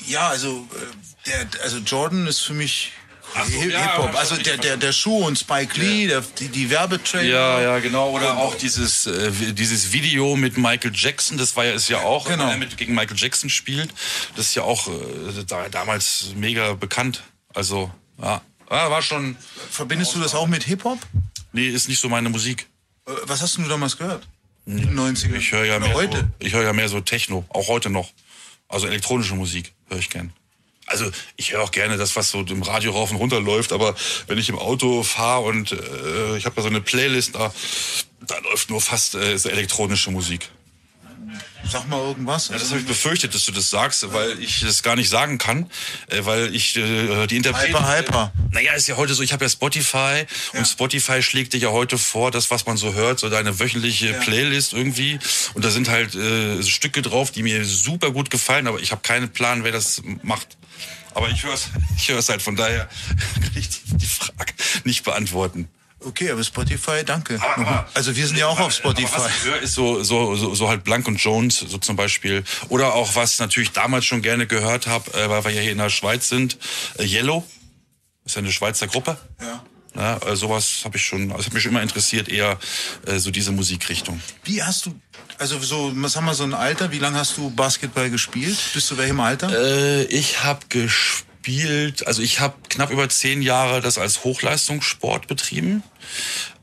Ja, 0.07 0.29
also, 0.29 0.67
äh, 0.73 1.29
der, 1.29 1.61
also 1.63 1.77
Jordan 1.77 2.25
ist 2.25 2.39
für 2.39 2.53
mich 2.53 2.91
Ach 2.95 2.96
so, 3.45 3.61
ja, 3.63 3.81
Hip-Hop. 3.95 4.15
Also 4.15 4.35
der, 4.37 4.57
der, 4.57 4.77
der 4.77 4.91
Schuh 4.91 5.25
und 5.25 5.37
Spike 5.37 5.79
Lee, 5.79 6.07
der, 6.07 6.21
die, 6.39 6.47
die 6.49 6.69
Werbetrailer. 6.69 7.27
Ja, 7.27 7.61
ja, 7.61 7.79
genau. 7.79 8.11
Oder 8.11 8.37
auch 8.37 8.55
dieses, 8.55 9.05
äh, 9.05 9.31
dieses 9.53 9.91
Video 9.91 10.35
mit 10.35 10.57
Michael 10.57 10.91
Jackson, 10.93 11.37
das 11.37 11.55
war 11.55 11.65
ja, 11.65 11.73
ist 11.73 11.89
ja 11.89 11.99
auch, 12.01 12.27
Genau. 12.27 12.45
wenn 12.45 12.49
er 12.51 12.57
mit, 12.57 12.77
gegen 12.77 12.95
Michael 12.95 13.17
Jackson 13.17 13.49
spielt, 13.49 13.89
das 14.35 14.47
ist 14.47 14.55
ja 14.55 14.63
auch 14.63 14.87
äh, 14.87 14.91
da, 15.45 15.69
damals 15.69 16.27
mega 16.35 16.73
bekannt. 16.73 17.23
Also, 17.53 17.91
ja, 18.21 18.41
war 18.69 19.01
schon, 19.01 19.35
Verbindest 19.71 20.15
du 20.15 20.19
das 20.19 20.33
auch 20.35 20.47
mit 20.47 20.63
Hip-Hop? 20.63 20.99
nee, 21.53 21.67
ist 21.67 21.87
nicht 21.89 21.99
so 21.99 22.09
meine 22.09 22.29
Musik. 22.29 22.67
Äh, 23.07 23.11
Was 23.25 23.41
hast 23.41 23.57
du 23.57 23.63
damals 23.63 23.97
gehört? 23.97 24.27
In 24.65 24.77
den 24.77 24.99
90ern? 24.99 25.35
Ich 25.35 25.51
höre 25.51 25.65
ja 25.65 25.79
mehr 25.79 25.93
so, 25.93 26.09
ich 26.39 26.53
höre 26.53 26.63
ja 26.63 26.73
mehr 26.73 26.89
so 26.89 26.99
Techno, 26.99 27.45
auch 27.49 27.67
heute 27.69 27.89
noch. 27.89 28.11
Also 28.67 28.87
elektronische 28.87 29.33
Musik 29.35 29.73
höre 29.87 29.99
ich 29.99 30.09
gern. 30.09 30.33
Also 30.87 31.11
ich 31.35 31.51
höre 31.51 31.61
auch 31.61 31.71
gerne 31.71 31.97
das, 31.97 32.15
was 32.15 32.31
so 32.31 32.39
im 32.41 32.63
Radio 32.63 32.91
rauf 32.91 33.11
und 33.11 33.17
runter 33.17 33.41
läuft, 33.41 33.73
aber 33.73 33.93
wenn 34.27 34.37
ich 34.37 34.49
im 34.49 34.57
Auto 34.57 35.03
fahre 35.03 35.43
und 35.43 35.73
äh, 35.73 36.37
ich 36.37 36.45
habe 36.45 36.55
da 36.55 36.61
so 36.61 36.69
eine 36.69 36.81
Playlist, 36.81 37.35
da, 37.35 37.53
da 38.21 38.37
läuft 38.39 38.69
nur 38.69 38.81
fast 38.81 39.13
äh, 39.15 39.37
so 39.37 39.49
elektronische 39.49 40.11
Musik. 40.11 40.49
Sag 41.69 41.89
mal 41.89 41.99
irgendwas. 41.99 42.47
Ja, 42.47 42.57
das 42.57 42.69
habe 42.69 42.79
ich 42.79 42.85
befürchtet, 42.85 43.35
dass 43.35 43.43
du 43.43 43.51
das 43.51 43.69
sagst, 43.69 44.13
weil 44.13 44.39
ich 44.39 44.61
das 44.61 44.83
gar 44.83 44.95
nicht 44.95 45.09
sagen 45.09 45.37
kann, 45.37 45.69
äh, 46.07 46.23
weil 46.23 46.55
ich 46.55 46.77
äh, 46.77 47.27
die 47.27 47.35
Interpreten... 47.35 47.73
Hyper, 47.73 47.97
hyper. 47.97 48.33
Naja, 48.51 48.73
ist 48.73 48.87
ja 48.87 48.95
heute 48.95 49.13
so, 49.13 49.21
ich 49.21 49.33
habe 49.33 49.43
ja 49.43 49.49
Spotify 49.49 50.25
und 50.53 50.65
Spotify 50.65 51.21
schlägt 51.21 51.51
dir 51.53 51.57
ja 51.57 51.69
heute 51.71 51.97
vor, 51.97 52.31
das, 52.31 52.49
was 52.51 52.65
man 52.65 52.77
so 52.77 52.93
hört, 52.93 53.19
so 53.19 53.29
deine 53.29 53.59
wöchentliche 53.59 54.13
Playlist 54.13 54.71
irgendwie. 54.71 55.19
Und 55.55 55.65
da 55.65 55.69
sind 55.69 55.89
halt 55.89 56.15
äh, 56.15 56.63
Stücke 56.63 57.01
drauf, 57.01 57.31
die 57.31 57.43
mir 57.43 57.65
super 57.65 58.11
gut 58.11 58.29
gefallen, 58.29 58.67
aber 58.67 58.79
ich 58.79 58.91
habe 58.91 59.01
keinen 59.01 59.29
Plan, 59.29 59.65
wer 59.65 59.73
das 59.73 60.01
macht. 60.23 60.57
Aber 61.17 61.29
ich 61.29 61.43
höre 61.43 61.53
es 61.53 61.69
ich 61.97 62.09
hör's 62.09 62.29
halt, 62.29 62.41
von 62.41 62.55
daher 62.55 62.87
kann 63.41 63.51
ich 63.55 63.69
die, 63.69 63.97
die 63.97 64.05
Frage 64.05 64.53
nicht 64.85 65.03
beantworten. 65.03 65.67
Okay, 65.99 66.29
aber 66.29 66.43
Spotify, 66.43 67.03
danke. 67.03 67.41
aber- 67.41 67.89
also 67.95 68.15
wir 68.15 68.27
sind 68.27 68.37
ja 68.37 68.45
auch 68.47 68.59
auf 68.59 68.65
Aber 68.65 68.71
Spotify. 68.71 69.11
was 69.17 69.27
ich 69.39 69.43
höre, 69.45 69.59
ist 69.61 69.73
so, 69.73 70.03
so, 70.03 70.35
so, 70.35 70.53
so 70.53 70.69
halt 70.69 70.83
Blank 70.83 71.07
und 71.07 71.17
Jones, 71.17 71.57
so 71.67 71.79
zum 71.79 71.95
Beispiel. 71.95 72.43
Oder 72.69 72.93
auch, 72.93 73.15
was 73.15 73.39
natürlich 73.39 73.71
damals 73.71 74.05
schon 74.05 74.21
gerne 74.21 74.45
gehört 74.45 74.85
habe, 74.85 75.11
äh, 75.19 75.27
weil 75.27 75.43
wir 75.45 75.51
ja 75.51 75.61
hier 75.61 75.71
in 75.71 75.79
der 75.79 75.89
Schweiz 75.89 76.29
sind, 76.29 76.59
äh, 76.99 77.03
Yellow. 77.03 77.43
Ist 78.25 78.35
ja 78.35 78.41
eine 78.43 78.51
Schweizer 78.51 78.85
Gruppe. 78.87 79.17
Ja. 79.41 79.63
Ja, 79.97 80.17
äh, 80.17 80.35
sowas 80.35 80.81
habe 80.83 80.97
ich 80.97 81.03
schon, 81.03 81.31
also 81.31 81.45
hat 81.45 81.53
mich 81.53 81.63
schon 81.63 81.71
immer 81.71 81.81
interessiert, 81.81 82.29
eher 82.29 82.59
äh, 83.05 83.17
so 83.17 83.31
diese 83.31 83.51
Musikrichtung. 83.51 84.21
Wie 84.43 84.61
hast 84.61 84.85
du, 84.85 84.99
also 85.39 85.59
so, 85.59 85.91
was 85.95 86.15
haben 86.15 86.25
wir 86.25 86.35
so 86.35 86.43
ein 86.43 86.53
Alter? 86.53 86.91
Wie 86.91 86.99
lange 86.99 87.17
hast 87.17 87.37
du 87.37 87.49
Basketball 87.49 88.09
gespielt? 88.09 88.57
Bis 88.73 88.85
zu 88.85 88.97
welchem 88.97 89.19
Alter? 89.19 89.49
Äh, 89.49 90.03
ich 90.05 90.43
habe 90.43 90.59
gespielt, 90.69 92.05
also 92.05 92.21
ich 92.21 92.39
habe 92.39 92.53
knapp 92.69 92.91
über 92.91 93.09
zehn 93.09 93.41
Jahre 93.41 93.81
das 93.81 93.97
als 93.97 94.23
Hochleistungssport 94.23 95.27
betrieben. 95.27 95.81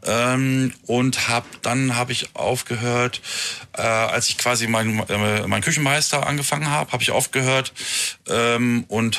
Ähm, 0.06 0.74
und 0.86 1.28
hab 1.28 1.46
dann 1.62 1.96
habe 1.96 2.12
ich 2.12 2.36
aufgehört, 2.36 3.22
äh, 3.72 3.80
als 3.80 4.28
ich 4.28 4.36
quasi 4.36 4.66
meinen 4.66 4.98
äh, 5.08 5.46
mein 5.46 5.62
Küchenmeister 5.62 6.26
angefangen 6.26 6.68
habe, 6.68 6.92
habe 6.92 7.02
ich 7.02 7.10
aufgehört 7.10 7.72
ähm, 8.28 8.84
und 8.88 9.18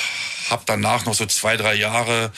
habe 0.50 0.62
danach 0.68 1.06
noch 1.06 1.16
so 1.16 1.26
zwei 1.26 1.58
drei 1.58 1.74
Jahre 1.74 2.32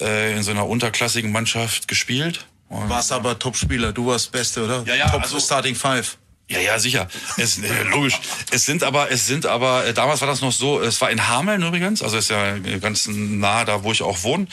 äh, 0.00 0.36
in 0.36 0.42
so 0.42 0.50
einer 0.50 0.66
unterklassigen 0.66 1.32
Mannschaft 1.32 1.88
gespielt. 1.88 2.46
Und 2.68 2.88
Warst 2.88 3.12
aber 3.12 3.38
Topspieler, 3.38 3.92
du 3.92 4.06
warst 4.06 4.32
Beste, 4.32 4.64
oder? 4.64 4.82
Ja, 4.86 4.94
ja, 4.94 5.08
Top 5.10 5.22
also- 5.22 5.38
Starting 5.38 5.74
Five. 5.74 6.18
Ja, 6.48 6.60
ja, 6.60 6.78
sicher. 6.78 7.08
Es, 7.38 7.58
äh, 7.58 7.82
logisch. 7.90 8.20
Es 8.52 8.64
sind 8.64 8.84
aber, 8.84 9.10
es 9.10 9.26
sind 9.26 9.46
aber, 9.46 9.84
äh, 9.84 9.92
damals 9.92 10.20
war 10.20 10.28
das 10.28 10.42
noch 10.42 10.52
so, 10.52 10.80
es 10.80 11.00
war 11.00 11.10
in 11.10 11.26
Hameln 11.26 11.60
übrigens, 11.60 12.02
also 12.02 12.16
ist 12.16 12.30
ja 12.30 12.56
ganz 12.80 13.08
nah 13.08 13.64
da, 13.64 13.82
wo 13.82 13.90
ich 13.90 14.02
auch 14.02 14.22
wohne, 14.22 14.46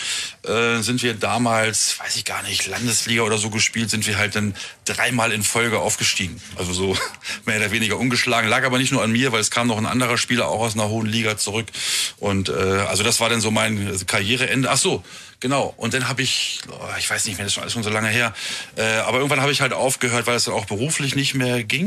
äh, 0.44 0.82
sind 0.82 1.04
wir 1.04 1.14
damals, 1.14 2.00
weiß 2.00 2.16
ich 2.16 2.26
gar 2.26 2.42
nicht, 2.42 2.66
Landesliga 2.66 3.22
oder 3.22 3.38
so 3.38 3.52
gespielt, 3.52 3.92
sind 3.92 4.08
wir 4.08 4.18
halt 4.18 4.36
dann 4.36 4.56
dreimal 4.86 5.32
in 5.32 5.44
Folge 5.44 5.78
aufgestiegen. 5.78 6.42
Also 6.56 6.74
so 6.74 6.98
mehr 7.46 7.58
oder 7.58 7.70
weniger 7.70 8.00
ungeschlagen. 8.00 8.50
Lag 8.50 8.64
aber 8.64 8.80
nicht 8.80 8.92
nur 8.92 9.04
an 9.04 9.12
mir, 9.12 9.32
weil 9.32 9.42
es 9.42 9.52
kam 9.52 9.68
noch 9.68 9.78
ein 9.78 9.86
anderer 9.86 10.18
Spieler 10.18 10.48
auch 10.48 10.62
aus 10.62 10.74
einer 10.74 10.90
hohen 10.90 11.06
Liga 11.06 11.38
zurück. 11.38 11.68
Und 12.18 12.50
äh, 12.50 12.54
also 12.54 13.04
das 13.04 13.20
war 13.20 13.30
dann 13.30 13.40
so 13.40 13.52
mein 13.52 13.96
Karriereende. 14.08 14.72
Ach 14.72 14.78
so, 14.78 15.04
Genau, 15.44 15.74
und 15.76 15.94
dann 15.94 16.08
habe 16.08 16.22
ich, 16.22 16.62
oh, 16.70 16.88
ich 16.98 17.10
weiß 17.10 17.26
nicht 17.26 17.38
mehr, 17.38 17.46
das 17.46 17.58
ist 17.58 17.74
schon, 17.74 17.84
so 17.84 17.90
lange 17.90 18.08
her, 18.08 18.34
äh, 18.78 19.00
aber 19.00 19.18
irgendwann 19.18 19.42
habe 19.42 19.52
ich 19.52 19.60
halt 19.60 19.74
aufgehört, 19.74 20.26
weil 20.26 20.38
es 20.38 20.46
dann 20.46 20.54
auch 20.54 20.64
beruflich 20.64 21.18
nicht 21.18 21.34
mehr 21.34 21.66
ging. 21.66 21.83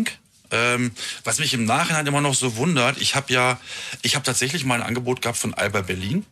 Ähm, 0.50 0.93
was 1.25 1.38
mich 1.38 1.55
im 1.55 1.65
Nachhinein 1.65 2.07
immer 2.07 2.21
noch 2.21 2.35
so 2.35 2.57
wundert, 2.57 3.00
ich 3.00 3.15
habe 3.15 3.33
ja, 3.33 3.59
ich 4.03 4.15
habe 4.15 4.25
tatsächlich 4.25 4.65
mal 4.65 4.81
ein 4.81 4.87
Angebot 4.87 5.23
gehabt 5.23 5.38
von 5.38 5.55
Alba 5.55 5.83
Berlin. 5.83 6.25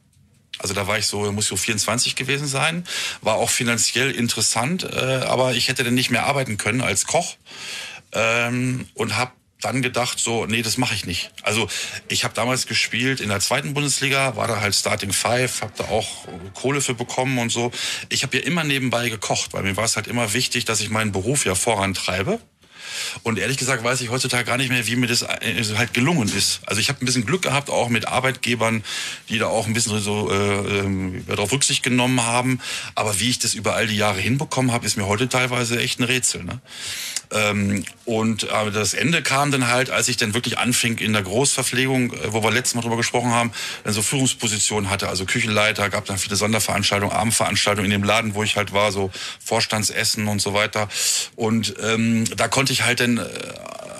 Also 0.58 0.72
da 0.72 0.86
war 0.86 0.98
ich 0.98 1.06
so, 1.06 1.30
muss 1.32 1.44
ich 1.44 1.48
so 1.48 1.56
24 1.56 2.14
gewesen 2.14 2.46
sein, 2.46 2.84
war 3.22 3.34
auch 3.34 3.50
finanziell 3.50 4.12
interessant, 4.12 4.84
äh, 4.84 5.22
aber 5.26 5.54
ich 5.54 5.68
hätte 5.68 5.82
dann 5.82 5.94
nicht 5.94 6.10
mehr 6.10 6.26
arbeiten 6.26 6.58
können 6.58 6.80
als 6.80 7.06
Koch 7.06 7.36
ähm, 8.12 8.86
und 8.94 9.16
habe 9.16 9.32
dann 9.64 9.82
gedacht, 9.82 10.18
so, 10.18 10.46
nee, 10.46 10.62
das 10.62 10.76
mache 10.76 10.94
ich 10.94 11.06
nicht. 11.06 11.30
Also 11.42 11.68
ich 12.08 12.24
habe 12.24 12.34
damals 12.34 12.66
gespielt 12.66 13.20
in 13.20 13.30
der 13.30 13.40
zweiten 13.40 13.72
Bundesliga, 13.72 14.36
war 14.36 14.46
da 14.46 14.60
halt 14.60 14.74
Starting 14.74 15.12
Five, 15.12 15.62
habe 15.62 15.72
da 15.76 15.84
auch 15.84 16.28
Kohle 16.52 16.82
für 16.82 16.94
bekommen 16.94 17.38
und 17.38 17.50
so. 17.50 17.72
Ich 18.10 18.22
habe 18.22 18.36
ja 18.36 18.42
immer 18.44 18.62
nebenbei 18.62 19.08
gekocht, 19.08 19.54
weil 19.54 19.62
mir 19.62 19.76
war 19.76 19.84
es 19.84 19.96
halt 19.96 20.06
immer 20.06 20.34
wichtig, 20.34 20.66
dass 20.66 20.80
ich 20.80 20.90
meinen 20.90 21.12
Beruf 21.12 21.46
ja 21.46 21.54
vorantreibe. 21.54 22.40
Und 23.22 23.38
ehrlich 23.38 23.58
gesagt 23.58 23.84
weiß 23.84 24.00
ich 24.00 24.10
heutzutage 24.10 24.44
gar 24.44 24.56
nicht 24.56 24.70
mehr, 24.70 24.86
wie 24.86 24.96
mir 24.96 25.06
das 25.06 25.22
äh, 25.22 25.64
halt 25.76 25.94
gelungen 25.94 26.28
ist. 26.34 26.60
Also 26.66 26.80
ich 26.80 26.88
habe 26.88 27.02
ein 27.02 27.06
bisschen 27.06 27.26
Glück 27.26 27.42
gehabt, 27.42 27.70
auch 27.70 27.88
mit 27.88 28.08
Arbeitgebern, 28.08 28.84
die 29.28 29.38
da 29.38 29.46
auch 29.46 29.66
ein 29.66 29.74
bisschen 29.74 30.00
so 30.00 30.30
äh, 30.30 30.78
äh, 30.80 31.22
darauf 31.26 31.52
Rücksicht 31.52 31.82
genommen 31.82 32.24
haben. 32.24 32.60
Aber 32.94 33.20
wie 33.20 33.30
ich 33.30 33.38
das 33.38 33.54
über 33.54 33.74
all 33.74 33.86
die 33.86 33.96
Jahre 33.96 34.20
hinbekommen 34.20 34.72
habe, 34.72 34.86
ist 34.86 34.96
mir 34.96 35.06
heute 35.06 35.28
teilweise 35.28 35.80
echt 35.80 36.00
ein 36.00 36.04
Rätsel. 36.04 36.44
Ne? 36.44 36.60
Ähm, 37.32 37.84
und 38.04 38.50
aber 38.50 38.70
das 38.70 38.94
Ende 38.94 39.22
kam 39.22 39.50
dann 39.50 39.68
halt, 39.68 39.90
als 39.90 40.08
ich 40.08 40.16
dann 40.16 40.34
wirklich 40.34 40.58
anfing 40.58 40.98
in 40.98 41.12
der 41.12 41.22
Großverpflegung, 41.22 42.12
äh, 42.12 42.32
wo 42.32 42.42
wir 42.42 42.50
letztes 42.50 42.74
Mal 42.74 42.82
drüber 42.82 42.96
gesprochen 42.96 43.32
haben, 43.32 43.52
dann 43.82 43.92
so 43.92 44.02
Führungspositionen 44.02 44.90
hatte, 44.90 45.08
also 45.08 45.24
Küchenleiter, 45.24 45.88
gab 45.90 46.04
dann 46.04 46.18
viele 46.18 46.36
Sonderveranstaltungen, 46.36 47.14
Abendveranstaltungen 47.14 47.90
in 47.90 48.00
dem 48.00 48.04
Laden, 48.04 48.34
wo 48.34 48.42
ich 48.42 48.56
halt 48.56 48.72
war, 48.72 48.92
so 48.92 49.10
Vorstandsessen 49.44 50.28
und 50.28 50.40
so 50.40 50.54
weiter. 50.54 50.88
Und 51.34 51.74
ähm, 51.82 52.24
da 52.36 52.48
konnte 52.48 52.72
ich 52.72 52.73
halt 52.82 53.00
dann 53.00 53.18
äh, 53.18 53.22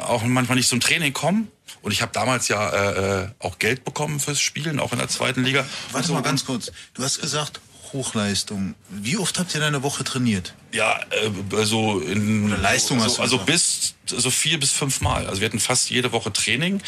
auch 0.07 0.23
manchmal 0.25 0.57
nicht 0.57 0.69
zum 0.69 0.81
Training 0.81 1.12
kommen. 1.12 1.49
Und 1.83 1.93
ich 1.93 2.02
habe 2.02 2.12
damals 2.12 2.49
ja 2.49 2.71
äh, 2.71 3.23
äh 3.23 3.28
auch 3.38 3.59
Geld 3.59 3.85
bekommen 3.85 4.19
fürs 4.19 4.40
Spielen, 4.40 4.81
auch 4.81 4.93
in 4.93 4.99
der 4.99 5.09
zweiten 5.09 5.45
Liga. 5.45 5.66
Warte 5.93 6.12
mal 6.12 6.23
ganz 6.23 6.45
kurz. 6.47 6.73
Du 6.95 7.02
hast 7.02 7.21
gesagt, 7.21 7.61
Hochleistung. 7.94 8.74
Wie 8.90 9.16
oft 9.16 9.38
habt 9.38 9.54
ihr 9.54 9.60
in 9.62 9.66
einer 9.66 9.82
Woche 9.82 10.04
trainiert? 10.04 10.52
Ja, 10.72 11.00
äh, 11.10 11.56
also 11.56 12.00
in 12.00 12.46
Oder 12.46 12.58
Leistung 12.58 13.00
also, 13.00 13.22
also 13.22 13.38
bis 13.38 13.94
so 14.06 14.30
vier 14.30 14.60
bis 14.60 14.72
fünf 14.72 15.00
Mal. 15.00 15.26
Also 15.26 15.40
wir 15.40 15.48
hatten 15.48 15.60
fast 15.60 15.88
jede 15.88 16.12
Woche 16.12 16.32
Training. 16.32 16.82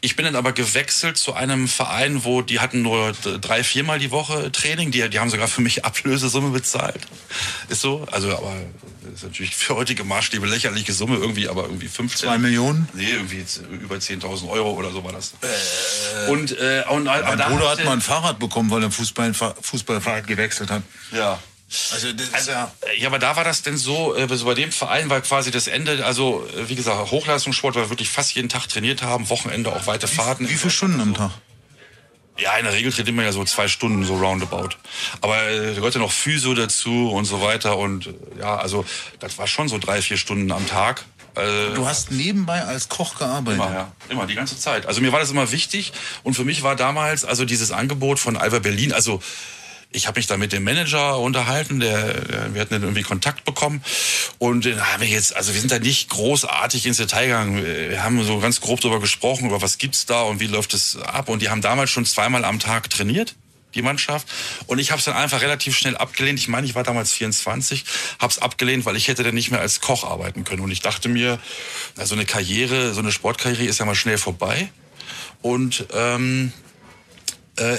Ich 0.00 0.16
bin 0.16 0.24
dann 0.24 0.36
aber 0.36 0.52
gewechselt 0.52 1.16
zu 1.16 1.32
einem 1.32 1.66
Verein, 1.66 2.24
wo 2.24 2.42
die 2.42 2.60
hatten 2.60 2.82
nur 2.82 3.12
drei, 3.12 3.64
viermal 3.64 3.98
die 3.98 4.10
Woche 4.10 4.52
Training. 4.52 4.90
Die, 4.90 5.08
die 5.08 5.18
haben 5.18 5.30
sogar 5.30 5.48
für 5.48 5.60
mich 5.60 5.84
Ablösesumme 5.84 6.50
bezahlt. 6.50 7.00
Ist 7.68 7.80
so. 7.80 8.06
Also 8.10 8.36
aber 8.36 8.54
das 9.02 9.14
ist 9.14 9.22
natürlich 9.24 9.56
für 9.56 9.74
heutige 9.74 10.04
Maßstäbe 10.04 10.46
lächerliche 10.46 10.92
Summe 10.92 11.16
irgendwie, 11.16 11.48
aber 11.48 11.64
irgendwie 11.64 11.88
15. 11.88 12.28
Zwei 12.28 12.38
Millionen? 12.38 12.88
Nee, 12.94 13.10
irgendwie 13.10 13.44
über 13.70 13.96
10.000 13.96 14.48
Euro 14.48 14.72
oder 14.72 14.92
so 14.92 15.02
war 15.02 15.12
das. 15.12 15.34
Äh, 15.42 16.30
und, 16.30 16.56
äh, 16.58 16.84
und, 16.88 17.04
mein 17.04 17.38
Bruder 17.38 17.70
hat 17.70 17.84
mal 17.84 17.92
ein 17.92 18.00
Fahrrad 18.00 18.38
bekommen, 18.38 18.70
weil 18.70 18.82
er 18.82 18.90
Fußball, 18.90 19.34
Fußballfahrrad 19.34 20.26
gewechselt 20.42 20.70
hat. 20.70 20.82
Ja. 21.12 21.38
Also, 21.90 22.12
das 22.12 22.34
also, 22.34 22.50
ja, 22.50 22.72
ja, 22.98 23.08
aber 23.08 23.18
da 23.18 23.34
war 23.36 23.44
das 23.44 23.62
denn 23.62 23.78
so, 23.78 24.14
äh, 24.14 24.28
so 24.36 24.44
bei 24.44 24.52
dem 24.54 24.72
Verein 24.72 25.08
war 25.08 25.22
quasi 25.22 25.50
das 25.50 25.68
Ende, 25.68 26.04
also 26.04 26.46
äh, 26.54 26.68
wie 26.68 26.74
gesagt, 26.74 27.10
Hochleistungssport, 27.10 27.76
weil 27.76 27.84
wir 27.84 27.90
wirklich 27.90 28.10
fast 28.10 28.34
jeden 28.34 28.50
Tag 28.50 28.68
trainiert 28.68 29.02
haben, 29.02 29.30
Wochenende 29.30 29.74
auch 29.74 29.86
weite 29.86 30.06
Fahrten. 30.06 30.48
Wie 30.50 30.54
viele 30.54 30.70
Stunden 30.70 31.00
am 31.00 31.14
Tag? 31.14 31.30
Ja, 32.38 32.56
in 32.58 32.64
der 32.64 32.74
Regel 32.74 32.92
trainiert 32.92 33.16
man 33.16 33.24
ja 33.24 33.32
so 33.32 33.44
zwei 33.44 33.68
Stunden, 33.68 34.04
so 34.04 34.16
roundabout. 34.16 34.70
Aber 35.22 35.42
äh, 35.44 35.68
da 35.68 35.74
gehört 35.74 35.94
ja 35.94 36.00
noch 36.00 36.12
Physio 36.12 36.52
dazu 36.54 37.10
und 37.10 37.24
so 37.24 37.40
weiter. 37.40 37.78
Und 37.78 38.06
äh, 38.06 38.12
ja, 38.40 38.56
also 38.56 38.84
das 39.20 39.38
war 39.38 39.46
schon 39.46 39.68
so 39.68 39.78
drei, 39.78 40.02
vier 40.02 40.18
Stunden 40.18 40.52
am 40.52 40.66
Tag. 40.66 41.04
Äh, 41.36 41.74
du 41.74 41.86
hast 41.86 42.10
nebenbei 42.10 42.62
als 42.64 42.88
Koch 42.88 43.18
gearbeitet? 43.18 43.62
Immer, 43.62 43.72
ja. 43.72 43.92
Immer, 44.10 44.26
die 44.26 44.34
ganze 44.34 44.58
Zeit. 44.58 44.86
Also 44.86 45.00
mir 45.00 45.12
war 45.12 45.20
das 45.20 45.30
immer 45.30 45.50
wichtig. 45.52 45.92
Und 46.22 46.34
für 46.34 46.44
mich 46.44 46.62
war 46.62 46.76
damals 46.76 47.24
also 47.24 47.44
dieses 47.44 47.70
Angebot 47.70 48.18
von 48.18 48.36
Alva 48.36 48.58
Berlin, 48.58 48.92
also 48.92 49.22
ich 49.92 50.06
habe 50.06 50.18
mich 50.18 50.26
da 50.26 50.36
mit 50.36 50.52
dem 50.52 50.64
Manager 50.64 51.18
unterhalten, 51.18 51.80
der, 51.80 52.20
der 52.20 52.54
wir 52.54 52.60
hatten 52.60 52.74
dann 52.74 52.82
irgendwie 52.82 53.02
Kontakt 53.02 53.44
bekommen 53.44 53.82
und 54.38 54.66
dann 54.66 54.80
haben 54.80 55.02
wir 55.02 55.08
jetzt, 55.08 55.36
also 55.36 55.52
wir 55.54 55.60
sind 55.60 55.72
da 55.72 55.78
nicht 55.78 56.08
großartig 56.08 56.86
ins 56.86 56.96
Detail 56.96 57.26
gegangen. 57.26 57.64
Wir 57.64 58.02
haben 58.02 58.22
so 58.24 58.38
ganz 58.38 58.60
grob 58.60 58.80
darüber 58.80 59.00
gesprochen, 59.00 59.46
über 59.46 59.62
was 59.62 59.78
gibt's 59.78 60.06
da 60.06 60.22
und 60.22 60.40
wie 60.40 60.46
läuft 60.46 60.74
es 60.74 60.96
ab 60.96 61.28
und 61.28 61.42
die 61.42 61.48
haben 61.48 61.60
damals 61.60 61.90
schon 61.90 62.04
zweimal 62.04 62.44
am 62.44 62.58
Tag 62.58 62.90
trainiert 62.90 63.34
die 63.74 63.82
Mannschaft. 63.82 64.28
Und 64.66 64.78
ich 64.78 64.90
habe 64.90 64.98
es 64.98 65.04
dann 65.04 65.14
einfach 65.14 65.40
relativ 65.40 65.76
schnell 65.76 65.96
abgelehnt. 65.96 66.38
Ich 66.38 66.48
meine, 66.48 66.66
ich 66.66 66.74
war 66.74 66.82
damals 66.82 67.12
24, 67.12 67.84
habe 68.18 68.30
es 68.30 68.38
abgelehnt, 68.38 68.84
weil 68.84 68.96
ich 68.96 69.08
hätte 69.08 69.22
dann 69.22 69.34
nicht 69.34 69.50
mehr 69.50 69.60
als 69.60 69.80
Koch 69.80 70.04
arbeiten 70.04 70.44
können. 70.44 70.60
Und 70.60 70.70
ich 70.70 70.80
dachte 70.80 71.08
mir, 71.08 71.38
na, 71.96 72.06
so 72.06 72.14
eine 72.14 72.26
Karriere, 72.26 72.92
so 72.92 73.00
eine 73.00 73.12
Sportkarriere 73.12 73.64
ist 73.64 73.78
ja 73.78 73.86
mal 73.86 73.94
schnell 73.94 74.18
vorbei. 74.18 74.70
Und 75.40 75.86
ähm, 75.94 76.52
äh, 76.56 76.61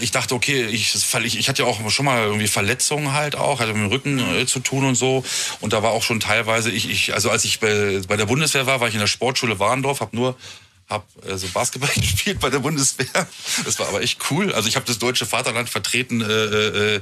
ich 0.02 0.12
dachte, 0.12 0.36
okay, 0.36 0.66
ich, 0.66 0.94
ich, 0.94 1.40
ich 1.40 1.50
hatte 1.50 1.64
ja 1.64 1.68
auch 1.68 1.90
schon 1.90 2.06
mal 2.06 2.24
irgendwie 2.24 2.48
Verletzungen 2.48 3.14
halt 3.14 3.36
auch, 3.36 3.60
hatte 3.60 3.74
mit 3.74 3.84
dem 3.84 3.90
Rücken 3.90 4.20
äh, 4.36 4.46
zu 4.46 4.60
tun 4.60 4.86
und 4.86 4.96
so. 4.96 5.24
Und 5.62 5.74
da 5.74 5.82
war 5.82 5.92
auch 5.92 6.04
schon 6.04 6.20
teilweise, 6.20 6.70
ich, 6.70 6.90
ich 6.90 7.14
also 7.14 7.30
als 7.30 7.44
ich 7.44 7.60
bei, 7.60 8.02
bei 8.08 8.16
der 8.16 8.28
Bundeswehr 8.28 8.68
war, 8.68 8.82
war 8.82 8.88
ich 8.88 8.94
in 8.94 9.00
der 9.00 9.08
Sportschule 9.08 9.60
Warndorf, 9.60 10.00
habe 10.00 10.16
nur 10.16 10.36
habe 10.90 11.06
also 11.28 11.48
Basketball 11.48 11.90
gespielt 11.96 12.40
bei 12.40 12.50
der 12.50 12.60
Bundeswehr. 12.60 13.28
Das 13.66 13.80
war 13.80 13.88
aber 13.88 14.02
echt 14.02 14.20
cool. 14.30 14.54
Also 14.54 14.68
ich 14.68 14.76
habe 14.76 14.86
das 14.86 15.00
deutsche 15.00 15.26
Vaterland 15.26 15.70
vertreten 15.70 16.22
äh, 16.22 16.96
äh, 16.96 17.02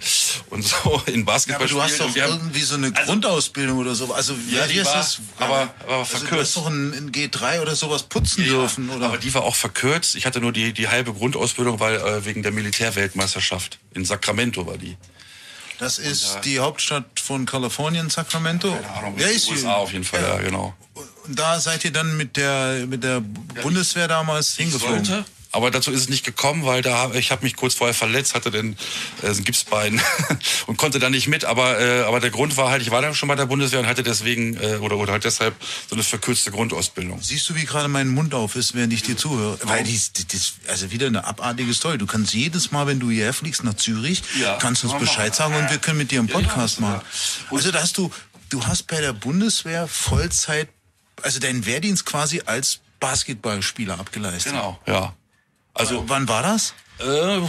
und 0.50 0.63
so 0.63 1.01
in 1.07 1.25
Basketball. 1.25 1.67
Ja, 1.67 1.75
aber 1.75 1.88
du 1.88 1.93
hast 1.93 2.00
doch 2.00 2.15
irgendwie 2.15 2.61
so 2.61 2.75
eine 2.75 2.88
also, 2.88 3.05
Grundausbildung 3.05 3.77
oder 3.79 3.95
so. 3.95 4.13
Also 4.13 4.35
ja, 4.50 4.65
ist 4.65 4.85
war, 4.85 4.93
das? 4.95 5.19
Aber, 5.38 5.73
aber 5.83 5.97
also 5.97 6.17
verkürzt. 6.17 6.31
Du 6.31 6.39
hast 6.39 6.57
doch 6.57 6.67
ein, 6.67 6.93
ein 6.93 7.11
G3 7.11 7.61
oder 7.61 7.75
sowas 7.75 8.03
putzen 8.03 8.45
ja, 8.45 8.51
dürfen, 8.51 8.89
oder? 8.89 9.07
Aber 9.07 9.17
die 9.17 9.33
war 9.33 9.43
auch 9.43 9.55
verkürzt. 9.55 10.15
Ich 10.15 10.25
hatte 10.25 10.39
nur 10.39 10.51
die 10.51 10.73
die 10.73 10.88
halbe 10.88 11.13
Grundausbildung, 11.13 11.79
weil 11.79 11.95
äh, 11.95 12.25
wegen 12.25 12.43
der 12.43 12.51
Militärweltmeisterschaft 12.51 13.79
in 13.93 14.05
Sacramento 14.05 14.65
war 14.65 14.77
die. 14.77 14.97
Das 15.81 15.97
ist 15.97 16.35
und, 16.35 16.45
die 16.45 16.59
Hauptstadt 16.59 17.19
von 17.19 17.47
Kalifornien, 17.47 18.11
Sacramento. 18.11 18.71
Keine 18.71 18.89
Ahnung, 18.91 19.17
ja, 19.17 19.27
ist 19.27 19.50
USA 19.50 19.73
auf 19.73 19.91
jeden 19.91 20.03
Fall, 20.03 20.21
ja, 20.21 20.35
ja 20.35 20.41
genau. 20.41 20.75
Und 21.25 21.37
da 21.37 21.59
seid 21.59 21.85
ihr 21.85 21.91
dann 21.91 22.17
mit 22.17 22.37
der 22.37 22.85
mit 22.87 23.03
der 23.03 23.21
Bundeswehr 23.61 24.07
damals 24.07 24.55
hingeflogen? 24.55 25.05
Sollte, 25.05 25.25
aber 25.53 25.69
dazu 25.69 25.91
ist 25.91 26.01
es 26.01 26.09
nicht 26.09 26.25
gekommen, 26.25 26.65
weil 26.65 26.81
da 26.81 27.13
ich 27.13 27.31
habe 27.31 27.43
mich 27.43 27.55
kurz 27.57 27.75
vorher 27.75 27.93
verletzt, 27.93 28.35
hatte 28.35 28.51
den 28.51 28.77
äh, 29.21 29.27
ein 29.27 29.43
Gipsbein 29.43 30.01
und 30.67 30.77
konnte 30.77 30.99
da 30.99 31.09
nicht 31.09 31.27
mit. 31.27 31.43
Aber 31.43 31.79
äh, 31.79 32.03
aber 32.03 32.21
der 32.21 32.29
Grund 32.29 32.55
war 32.55 32.69
halt, 32.69 32.81
ich 32.81 32.91
war 32.91 33.01
da 33.01 33.13
schon 33.13 33.27
bei 33.27 33.35
der 33.35 33.47
Bundeswehr 33.47 33.81
und 33.81 33.87
hatte 33.87 34.01
deswegen 34.01 34.55
äh, 34.55 34.77
oder 34.77 34.97
oder 34.97 35.11
halt 35.11 35.25
deshalb 35.25 35.53
so 35.89 35.95
eine 35.95 36.03
verkürzte 36.03 36.51
Grundausbildung. 36.51 37.21
Siehst 37.21 37.49
du, 37.49 37.55
wie 37.55 37.65
gerade 37.65 37.89
mein 37.89 38.07
Mund 38.07 38.33
auf 38.33 38.55
ist, 38.55 38.75
während 38.75 38.93
ich 38.93 39.03
dir 39.03 39.17
zuhöre? 39.17 39.57
Genau. 39.57 39.71
Weil 39.71 39.83
dies, 39.83 40.13
dies, 40.13 40.53
also 40.67 40.89
wieder 40.91 41.07
eine 41.07 41.25
abartige 41.25 41.73
Story. 41.73 41.97
Du 41.97 42.05
kannst 42.05 42.33
jedes 42.33 42.71
Mal, 42.71 42.87
wenn 42.87 43.01
du 43.01 43.09
hierher 43.09 43.33
fliegst 43.33 43.63
nach 43.65 43.75
Zürich, 43.75 44.23
ja, 44.39 44.57
kannst 44.57 44.85
uns 44.85 44.97
Bescheid 44.97 45.35
sagen 45.35 45.53
und 45.55 45.69
wir 45.69 45.79
können 45.79 45.97
mit 45.97 46.11
dir 46.11 46.19
einen 46.19 46.29
Podcast 46.29 46.79
ja, 46.79 46.87
machen. 46.87 47.01
Also 47.49 47.71
da 47.71 47.81
hast 47.81 47.97
du 47.97 48.09
du 48.47 48.65
hast 48.65 48.83
bei 48.87 49.01
der 49.01 49.13
Bundeswehr 49.13 49.87
Vollzeit, 49.87 50.69
also 51.23 51.39
deinen 51.39 51.65
Wehrdienst 51.65 52.05
quasi 52.05 52.41
als 52.45 52.79
Basketballspieler 52.99 53.99
abgeleistet. 53.99 54.53
Genau, 54.53 54.79
ja. 54.85 55.13
Also 55.73 56.07
wann 56.07 56.27
war 56.27 56.43
das? 56.43 56.73
Äh, 57.03 57.41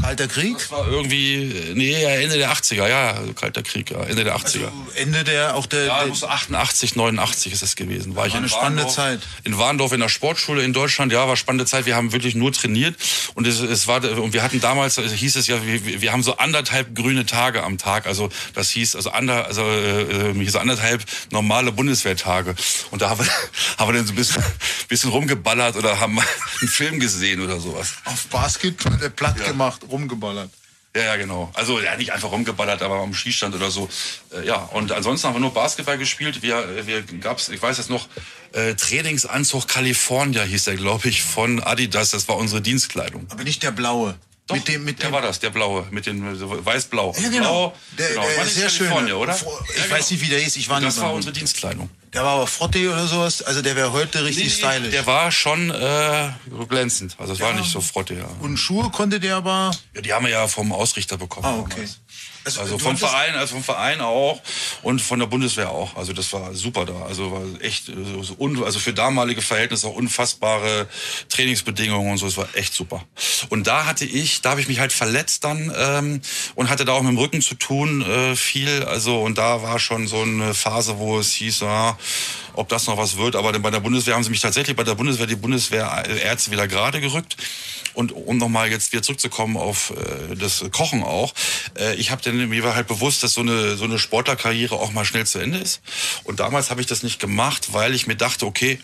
Kalter 0.00 0.28
Krieg? 0.28 0.56
Das 0.56 0.70
war 0.70 0.86
irgendwie, 0.86 1.72
nee, 1.74 1.92
Ende 2.02 2.38
der 2.38 2.52
80er, 2.52 2.88
ja, 2.88 3.14
Kalter 3.34 3.62
Krieg, 3.62 3.90
ja, 3.90 4.00
Ende 4.02 4.24
der 4.24 4.36
80er. 4.36 4.66
Also 4.66 4.72
Ende 4.94 5.24
der, 5.24 5.56
auch 5.56 5.66
der... 5.66 5.86
Ja, 5.86 6.06
muss 6.06 6.22
88, 6.22 6.94
89 6.94 7.52
ist 7.52 7.62
es 7.62 7.76
gewesen. 7.76 8.14
War, 8.14 8.22
war 8.22 8.26
ich 8.28 8.34
eine 8.34 8.48
spannende 8.48 8.86
Zeit. 8.86 9.20
In 9.42 9.58
Warndorf 9.58 9.92
in 9.92 10.00
der 10.00 10.08
Sportschule 10.08 10.62
in 10.62 10.72
Deutschland, 10.72 11.12
ja, 11.12 11.26
war 11.26 11.36
spannende 11.36 11.66
Zeit. 11.66 11.86
Wir 11.86 11.96
haben 11.96 12.12
wirklich 12.12 12.34
nur 12.34 12.52
trainiert 12.52 12.96
und 13.34 13.46
es, 13.46 13.60
es 13.60 13.86
war, 13.88 14.04
und 14.04 14.32
wir 14.32 14.42
hatten 14.42 14.60
damals, 14.60 14.98
also 14.98 15.14
hieß 15.14 15.36
es 15.36 15.46
ja, 15.48 15.64
wir, 15.64 16.00
wir 16.00 16.12
haben 16.12 16.22
so 16.22 16.36
anderthalb 16.36 16.94
grüne 16.94 17.26
Tage 17.26 17.64
am 17.64 17.78
Tag, 17.78 18.06
also 18.06 18.28
das 18.54 18.70
hieß, 18.70 18.94
also 18.96 19.10
ander, 19.10 19.46
also, 19.46 19.62
äh, 19.62 20.50
so 20.50 20.58
anderthalb 20.58 21.04
normale 21.30 21.72
Bundeswehrtage. 21.72 22.54
Und 22.90 23.02
da 23.02 23.10
haben 23.10 23.24
wir, 23.24 23.32
haben 23.78 23.88
wir 23.88 23.98
dann 23.98 24.06
so 24.06 24.12
ein 24.12 24.16
bisschen, 24.16 24.42
bisschen 24.88 25.10
rumgeballert 25.10 25.76
oder 25.76 25.98
haben 26.00 26.18
einen 26.60 26.68
Film 26.68 27.00
gesehen 27.00 27.40
oder 27.40 27.58
sowas. 27.60 27.94
Auf 28.04 28.26
Basketball? 28.26 28.89
platt 29.16 29.38
ja. 29.38 29.46
gemacht, 29.46 29.82
rumgeballert. 29.90 30.50
Ja, 30.96 31.02
ja, 31.02 31.16
genau. 31.16 31.50
Also 31.54 31.78
ja, 31.78 31.96
nicht 31.96 32.12
einfach 32.12 32.32
rumgeballert, 32.32 32.82
aber 32.82 32.96
am 32.96 33.14
Schießstand 33.14 33.54
oder 33.54 33.70
so. 33.70 33.88
Äh, 34.32 34.44
ja, 34.44 34.56
und 34.56 34.90
ansonsten 34.90 35.28
haben 35.28 35.34
wir 35.36 35.40
nur 35.40 35.54
Basketball 35.54 35.98
gespielt. 35.98 36.42
Wir, 36.42 36.84
wir 36.84 37.02
gab's, 37.20 37.48
ich 37.48 37.62
weiß 37.62 37.78
jetzt 37.78 37.90
noch, 37.90 38.08
äh, 38.52 38.74
Trainingsanzug 38.74 39.68
California 39.68 40.42
hieß 40.42 40.64
der, 40.64 40.74
glaube 40.74 41.08
ich, 41.08 41.22
von 41.22 41.62
Adidas. 41.62 42.10
Das 42.10 42.28
war 42.28 42.36
unsere 42.36 42.60
Dienstkleidung. 42.60 43.28
Aber 43.30 43.44
nicht 43.44 43.62
der 43.62 43.70
blaue. 43.70 44.18
Doch, 44.50 44.56
mit 44.56 44.68
dem, 44.68 44.84
mit 44.84 44.98
der 45.00 45.08
dem, 45.08 45.12
war 45.12 45.22
das, 45.22 45.38
der 45.40 45.50
blaue, 45.50 45.86
mit 45.90 46.06
dem 46.06 46.22
weiß-blau. 46.64 47.14
Ja, 47.20 47.28
genau. 47.28 47.68
Blau, 47.68 47.72
Der, 47.98 48.08
genau. 48.10 48.22
der 48.22 48.36
War 48.36 48.44
ist 48.44 48.54
sehr 48.54 48.68
schön. 48.70 48.92
Oder? 48.92 49.34
Ich 49.34 49.40
Ja, 49.42 49.48
genau. 49.84 49.94
weiß 49.94 50.10
nicht, 50.10 50.20
wie 50.22 50.28
der 50.28 50.42
ist. 50.42 50.56
Ich 50.56 50.68
war 50.68 50.80
Das 50.80 51.00
war 51.00 51.12
unsere 51.12 51.32
Dienstkleidung. 51.32 51.88
Der 52.12 52.22
war 52.24 52.32
aber 52.34 52.46
Frotte 52.46 52.90
oder 52.90 53.06
sowas. 53.06 53.42
Also 53.42 53.62
der 53.62 53.76
wäre 53.76 53.92
heute 53.92 54.24
richtig 54.24 54.52
stylisch. 54.54 54.90
Der 54.90 55.06
war 55.06 55.30
schon 55.30 55.70
äh, 55.70 56.30
glänzend. 56.68 57.14
Also 57.18 57.32
es 57.34 57.40
war 57.40 57.52
nicht 57.52 57.70
so 57.70 57.80
frotte, 57.80 58.14
ja. 58.14 58.28
Und 58.40 58.56
Schuhe 58.56 58.90
konnte 58.90 59.20
der 59.20 59.36
aber. 59.36 59.70
ja. 59.94 60.00
Die 60.00 60.12
haben 60.12 60.24
wir 60.24 60.32
ja 60.32 60.48
vom 60.48 60.72
Ausrichter 60.72 61.16
bekommen. 61.16 61.46
Ah, 61.46 61.58
okay. 61.58 61.70
damals. 61.76 62.00
Also, 62.44 62.60
Also 62.60 62.78
vom 62.78 62.96
Verein, 62.96 63.34
also 63.34 63.54
vom 63.54 63.64
Verein 63.64 64.00
auch 64.00 64.40
und 64.82 65.02
von 65.02 65.18
der 65.18 65.26
Bundeswehr 65.26 65.70
auch. 65.70 65.96
Also 65.96 66.12
das 66.12 66.32
war 66.32 66.54
super 66.54 66.86
da. 66.86 67.04
Also 67.06 67.32
war 67.32 67.42
echt, 67.60 67.88
äh, 67.88 67.92
un, 68.38 68.62
also 68.64 68.78
für 68.78 68.92
damalige 68.92 69.42
Verhältnisse 69.42 69.86
auch 69.86 69.94
unfassbare 69.94 70.88
Trainingsbedingungen 71.28 72.12
und 72.12 72.18
so. 72.18 72.26
Es 72.26 72.36
war 72.36 72.48
echt 72.54 72.72
super. 72.72 73.04
Und 73.50 73.66
da 73.66 73.84
hatte 73.84 74.04
ich, 74.04 74.40
da 74.40 74.50
habe 74.50 74.60
ich 74.60 74.68
mich 74.68 74.80
halt 74.80 74.92
verletzt 74.92 75.44
dann 75.44 75.72
ähm, 75.76 76.20
und 76.54 76.70
hatte 76.70 76.84
da 76.84 76.92
auch 76.92 77.02
mit 77.02 77.10
dem 77.10 77.18
Rücken 77.18 77.42
zu 77.42 77.54
tun 77.54 78.02
äh, 78.02 78.36
viel. 78.36 78.84
Also 78.84 79.20
und 79.20 79.36
da 79.36 79.62
war 79.62 79.78
schon 79.78 80.06
so 80.06 80.22
eine 80.22 80.54
Phase, 80.54 80.98
wo 80.98 81.18
es 81.18 81.32
hieß, 81.34 81.60
ja, 81.60 81.98
ob 82.54 82.68
das 82.68 82.86
noch 82.86 82.96
was 82.96 83.16
wird. 83.16 83.36
Aber 83.36 83.52
bei 83.58 83.70
der 83.70 83.80
Bundeswehr 83.80 84.14
haben 84.14 84.24
sie 84.24 84.30
mich 84.30 84.40
tatsächlich 84.40 84.76
bei 84.76 84.84
der 84.84 84.94
Bundeswehr 84.94 85.26
die 85.26 85.36
Bundeswehrärzte 85.36 86.50
wieder 86.50 86.66
gerade 86.66 87.00
gerückt. 87.00 87.36
Und 87.94 88.12
um 88.12 88.36
nochmal 88.38 88.70
jetzt 88.70 88.92
wieder 88.92 89.02
zurückzukommen 89.02 89.56
auf 89.56 89.90
äh, 89.90 90.36
das 90.36 90.64
Kochen 90.70 91.02
auch, 91.02 91.34
äh, 91.78 91.94
ich 91.96 92.10
habe 92.10 92.22
dann 92.22 92.48
mir 92.48 92.62
war 92.62 92.74
halt 92.74 92.86
bewusst, 92.86 93.22
dass 93.22 93.34
so 93.34 93.40
eine 93.40 93.76
so 93.76 93.84
eine 93.84 93.98
Sportlerkarriere 93.98 94.74
auch 94.76 94.92
mal 94.92 95.04
schnell 95.04 95.26
zu 95.26 95.38
Ende 95.38 95.58
ist. 95.58 95.80
Und 96.24 96.40
damals 96.40 96.70
habe 96.70 96.80
ich 96.80 96.86
das 96.86 97.02
nicht 97.02 97.18
gemacht, 97.20 97.72
weil 97.72 97.94
ich 97.94 98.06
mir 98.06 98.16
dachte, 98.16 98.46
okay, 98.46 98.78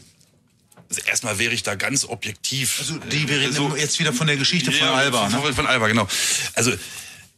erstmal 1.06 1.38
wäre 1.38 1.52
ich 1.52 1.62
da 1.62 1.74
ganz 1.74 2.04
objektiv. 2.04 2.76
Also 2.78 2.98
die, 2.98 3.24
reden 3.24 3.52
So- 3.52 3.76
jetzt 3.76 3.98
wieder 3.98 4.12
von 4.12 4.26
der 4.26 4.36
Geschichte 4.36 4.70
von 4.72 4.80
ja, 4.86 4.94
Alba. 4.94 5.28
Von, 5.30 5.42
Ne? 5.42 5.54
von 5.54 5.66
Alba, 5.66 5.88
genau. 5.88 6.06
Also, 6.54 6.72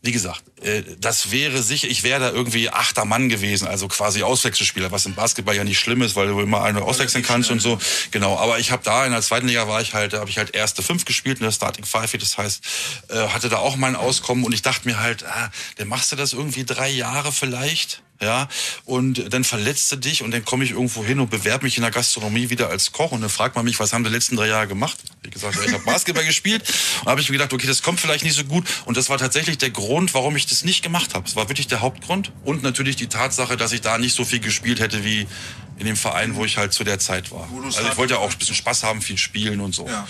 wie 0.08 0.12
gesagt, 0.12 0.42
äh, 0.62 0.82
das 0.98 1.32
wäre 1.32 1.62
sicher, 1.62 1.86
ich 1.86 2.02
wäre 2.02 2.18
da 2.18 2.30
irgendwie 2.30 2.70
achter 2.70 3.04
Mann 3.04 3.28
gewesen, 3.28 3.68
also 3.68 3.88
quasi 3.88 4.22
Auswechselspieler, 4.22 4.90
was 4.90 5.04
im 5.04 5.14
Basketball 5.14 5.54
ja 5.54 5.64
nicht 5.64 5.78
schlimm 5.78 6.00
ist, 6.00 6.16
weil 6.16 6.28
du 6.28 6.40
immer 6.40 6.62
eine 6.62 6.80
auswechseln 6.80 7.22
kannst 7.22 7.50
und 7.50 7.60
so. 7.60 7.78
Genau, 8.10 8.38
aber 8.38 8.58
ich 8.58 8.70
habe 8.70 8.82
da 8.82 9.04
in 9.04 9.12
der 9.12 9.20
zweiten 9.20 9.48
Liga 9.48 9.68
war 9.68 9.82
ich 9.82 9.92
halt, 9.92 10.14
da 10.14 10.20
habe 10.20 10.30
ich 10.30 10.38
halt 10.38 10.54
erste 10.54 10.82
fünf 10.82 11.04
gespielt 11.04 11.40
in 11.40 11.44
der 11.44 11.52
Starting 11.52 11.84
Five, 11.84 12.10
das 12.12 12.38
heißt, 12.38 12.62
äh, 13.10 13.28
hatte 13.28 13.50
da 13.50 13.58
auch 13.58 13.76
mein 13.76 13.96
Auskommen 13.96 14.44
und 14.44 14.54
ich 14.54 14.62
dachte 14.62 14.88
mir 14.88 14.98
halt, 14.98 15.26
ah, 15.26 15.50
dann 15.76 15.88
machst 15.88 16.10
du 16.10 16.16
das 16.16 16.32
irgendwie 16.32 16.64
drei 16.64 16.88
Jahre 16.88 17.30
vielleicht. 17.30 18.02
Ja, 18.20 18.48
und 18.84 19.32
dann 19.32 19.44
verletzt 19.44 19.92
du 19.92 19.96
dich 19.96 20.22
und 20.22 20.32
dann 20.32 20.44
komme 20.44 20.64
ich 20.64 20.72
irgendwo 20.72 21.04
hin 21.04 21.20
und 21.20 21.30
bewerbe 21.30 21.64
mich 21.64 21.76
in 21.76 21.82
der 21.82 21.92
Gastronomie 21.92 22.50
wieder 22.50 22.68
als 22.68 22.90
Koch 22.90 23.12
und 23.12 23.20
dann 23.20 23.30
fragt 23.30 23.54
man 23.54 23.64
mich, 23.64 23.78
was 23.78 23.92
haben 23.92 24.02
die 24.02 24.10
letzten 24.10 24.34
drei 24.34 24.48
Jahre 24.48 24.66
gemacht? 24.66 24.98
Wie 25.22 25.30
gesagt, 25.30 25.56
ich 25.64 25.72
habe 25.72 25.84
Basketball 25.84 26.24
gespielt 26.26 26.64
und 27.02 27.06
habe 27.08 27.20
ich 27.20 27.28
mir 27.28 27.34
gedacht, 27.34 27.52
okay, 27.52 27.68
das 27.68 27.82
kommt 27.82 28.00
vielleicht 28.00 28.24
nicht 28.24 28.34
so 28.34 28.42
gut 28.42 28.64
und 28.86 28.96
das 28.96 29.08
war 29.08 29.18
tatsächlich 29.18 29.58
der 29.58 29.70
Grund, 29.70 30.14
warum 30.14 30.34
ich 30.34 30.46
das 30.46 30.64
nicht 30.64 30.82
gemacht 30.82 31.14
habe. 31.14 31.28
Es 31.28 31.36
war 31.36 31.48
wirklich 31.48 31.68
der 31.68 31.80
Hauptgrund 31.80 32.32
und 32.44 32.64
natürlich 32.64 32.96
die 32.96 33.06
Tatsache, 33.06 33.56
dass 33.56 33.70
ich 33.70 33.82
da 33.82 33.98
nicht 33.98 34.16
so 34.16 34.24
viel 34.24 34.40
gespielt 34.40 34.80
hätte 34.80 35.04
wie 35.04 35.28
in 35.78 35.86
dem 35.86 35.96
Verein, 35.96 36.34
wo 36.34 36.44
ich 36.44 36.56
halt 36.56 36.72
zu 36.72 36.82
der 36.82 36.98
Zeit 36.98 37.30
war. 37.30 37.48
Also 37.64 37.82
ich 37.88 37.96
wollte 37.96 38.14
ja 38.14 38.20
auch 38.20 38.32
ein 38.32 38.38
bisschen 38.38 38.56
Spaß 38.56 38.82
haben, 38.82 39.00
viel 39.00 39.16
spielen 39.16 39.60
und 39.60 39.76
so. 39.76 39.86
Ja. 39.86 40.08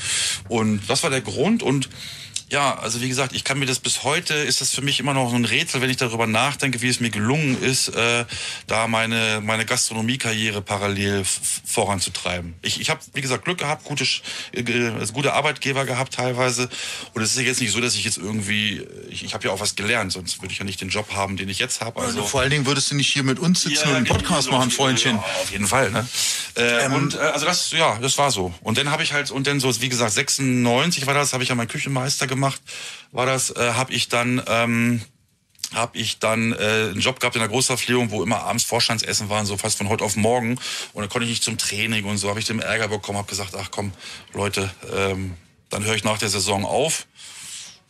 Und 0.49 0.81
das 0.89 1.03
war 1.03 1.11
der 1.11 1.21
Grund 1.21 1.63
und 1.63 1.91
ja, 2.51 2.79
also 2.79 3.01
wie 3.01 3.09
gesagt, 3.09 3.35
ich 3.35 3.45
kann 3.45 3.59
mir 3.59 3.67
das 3.67 3.79
bis 3.79 4.05
heute, 4.05 4.35
ist 4.35 4.61
das 4.61 4.75
für 4.75 4.81
mich 4.81 5.01
immer 5.01 5.13
noch 5.13 5.31
so 5.31 5.37
ein 5.37 5.45
Rätsel, 5.45 5.81
wenn 5.81 5.91
ich 5.91 5.99
darüber 5.99 6.27
nachdenke, 6.27 6.81
wie 6.81 6.89
es 6.89 7.01
mir 7.01 7.11
gelungen 7.11 7.61
ist, 7.63 7.89
äh, 7.89 8.25
da 8.67 8.89
meine, 8.89 9.41
meine 9.43 9.67
Gastronomiekarriere 9.67 10.63
parallel 10.63 11.25
voranzutreiben. 11.25 12.55
Ich, 12.63 12.81
ich 12.81 12.89
habe, 12.91 13.01
wie 13.13 13.21
gesagt, 13.21 13.45
Glück 13.45 13.59
gehabt, 13.59 13.85
gute, 13.85 14.05
äh, 14.53 14.89
also 14.99 15.13
gute 15.13 15.35
Arbeitgeber 15.35 15.85
gehabt 15.85 16.15
teilweise. 16.15 16.71
Und 17.13 17.23
es 17.23 17.33
ist 17.33 17.39
ja 17.39 17.45
jetzt 17.45 17.61
nicht 17.61 17.73
so, 17.73 17.81
dass 17.81 17.95
ich 17.95 18.05
jetzt 18.05 18.17
irgendwie, 18.17 18.87
ich, 19.11 19.25
ich 19.25 19.35
habe 19.35 19.47
ja 19.47 19.53
auch 19.53 19.61
was 19.61 19.77
gelernt, 19.77 20.13
sonst 20.13 20.41
würde 20.41 20.53
ich 20.53 20.59
ja 20.59 20.65
nicht 20.65 20.81
den 20.81 20.89
Job 20.89 21.13
haben, 21.15 21.37
den 21.37 21.49
ich 21.49 21.59
jetzt 21.59 21.83
habe. 21.83 22.01
Also, 22.01 22.25
Vor 22.25 22.41
allen 22.41 22.51
Dingen 22.51 22.67
würdest 22.67 22.91
du 22.91 22.95
nicht 22.95 23.13
hier 23.13 23.25
mit 23.25 23.39
uns 23.39 23.63
sitzen 23.63 23.89
und 23.89 23.95
einen 23.95 24.07
Podcast 24.07 24.49
genau, 24.49 24.59
machen, 24.59 24.71
Freundchen. 24.71 25.17
Ja, 25.17 25.25
auf 25.43 25.51
jeden 25.51 25.67
Fall, 25.67 25.91
ne? 25.91 26.09
Äh, 26.55 26.89
und 26.89 27.15
äh, 27.15 27.19
also 27.19 27.45
das, 27.45 27.73
ja, 27.73 27.99
das 28.01 28.17
war 28.17 28.31
so. 28.31 28.55
Und 28.63 28.79
dann 28.79 28.91
habe 28.91 29.03
ich 29.03 29.13
halt, 29.13 29.31
und 29.31 29.47
dann 29.47 29.61
so, 29.61 29.81
wie 29.81 29.89
gesagt, 29.89 30.13
96 30.13 31.07
war 31.07 31.15
das, 31.15 31.33
habe 31.35 31.43
ich 31.43 31.51
ja 31.51 31.55
meinen 31.55 31.69
Küchenmeister 31.69 32.27
gemacht, 32.27 32.38
war 32.41 33.27
das, 33.27 33.51
äh, 33.51 33.73
habe 33.75 33.93
ich 33.93 34.09
dann, 34.09 34.43
ähm, 34.47 35.03
habe 35.75 35.99
ich 35.99 36.19
dann 36.19 36.53
äh, 36.53 36.57
einen 36.93 37.01
Job 37.01 37.21
gehabt 37.21 37.37
in 37.37 37.41
der 37.41 37.49
Großverpflegung, 37.49 38.11
wo 38.11 38.23
immer 38.23 38.43
abends 38.43 38.65
Vorstandsessen 38.65 39.29
waren, 39.29 39.45
so 39.47 39.57
fast 39.57 39.77
von 39.79 39.89
heute 39.89 40.05
auf 40.05 40.17
morgen. 40.17 40.53
Und 40.93 41.03
dann 41.03 41.09
konnte 41.09 41.25
ich 41.25 41.31
nicht 41.31 41.43
zum 41.45 41.59
Training 41.59 42.05
und 42.07 42.17
so, 42.19 42.29
habe 42.31 42.41
ich 42.41 42.47
den 42.47 42.61
Ärger 42.61 42.89
bekommen, 42.89 43.19
habe 43.19 43.29
gesagt, 43.29 43.55
ach 43.55 43.71
komm, 43.71 43.93
Leute, 44.33 44.71
ähm, 44.95 45.35
dann 45.71 45.85
höre 45.85 45.95
ich 45.95 46.05
nach 46.05 46.19
der 46.19 46.29
Saison 46.31 46.65
auf. 46.65 47.07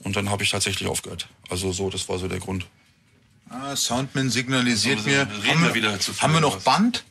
Und 0.00 0.16
dann 0.16 0.30
habe 0.30 0.42
ich 0.44 0.50
tatsächlich 0.50 0.88
aufgehört. 0.88 1.28
Also 1.50 1.72
so, 1.72 1.90
das 1.90 2.08
war 2.08 2.18
so 2.18 2.28
der 2.28 2.38
Grund. 2.38 2.66
Ah, 3.50 3.74
Soundman 3.74 4.30
signalisiert 4.30 4.98
Also, 4.98 5.10
mir. 5.10 5.20
reden 5.20 5.48
haben 5.48 5.62
wir 5.64 5.74
wieder 5.74 5.98
zu 6.00 6.16
haben 6.20 6.32
wir 6.34 6.40
noch 6.40 6.56
was? 6.56 6.64
Band? 6.64 7.04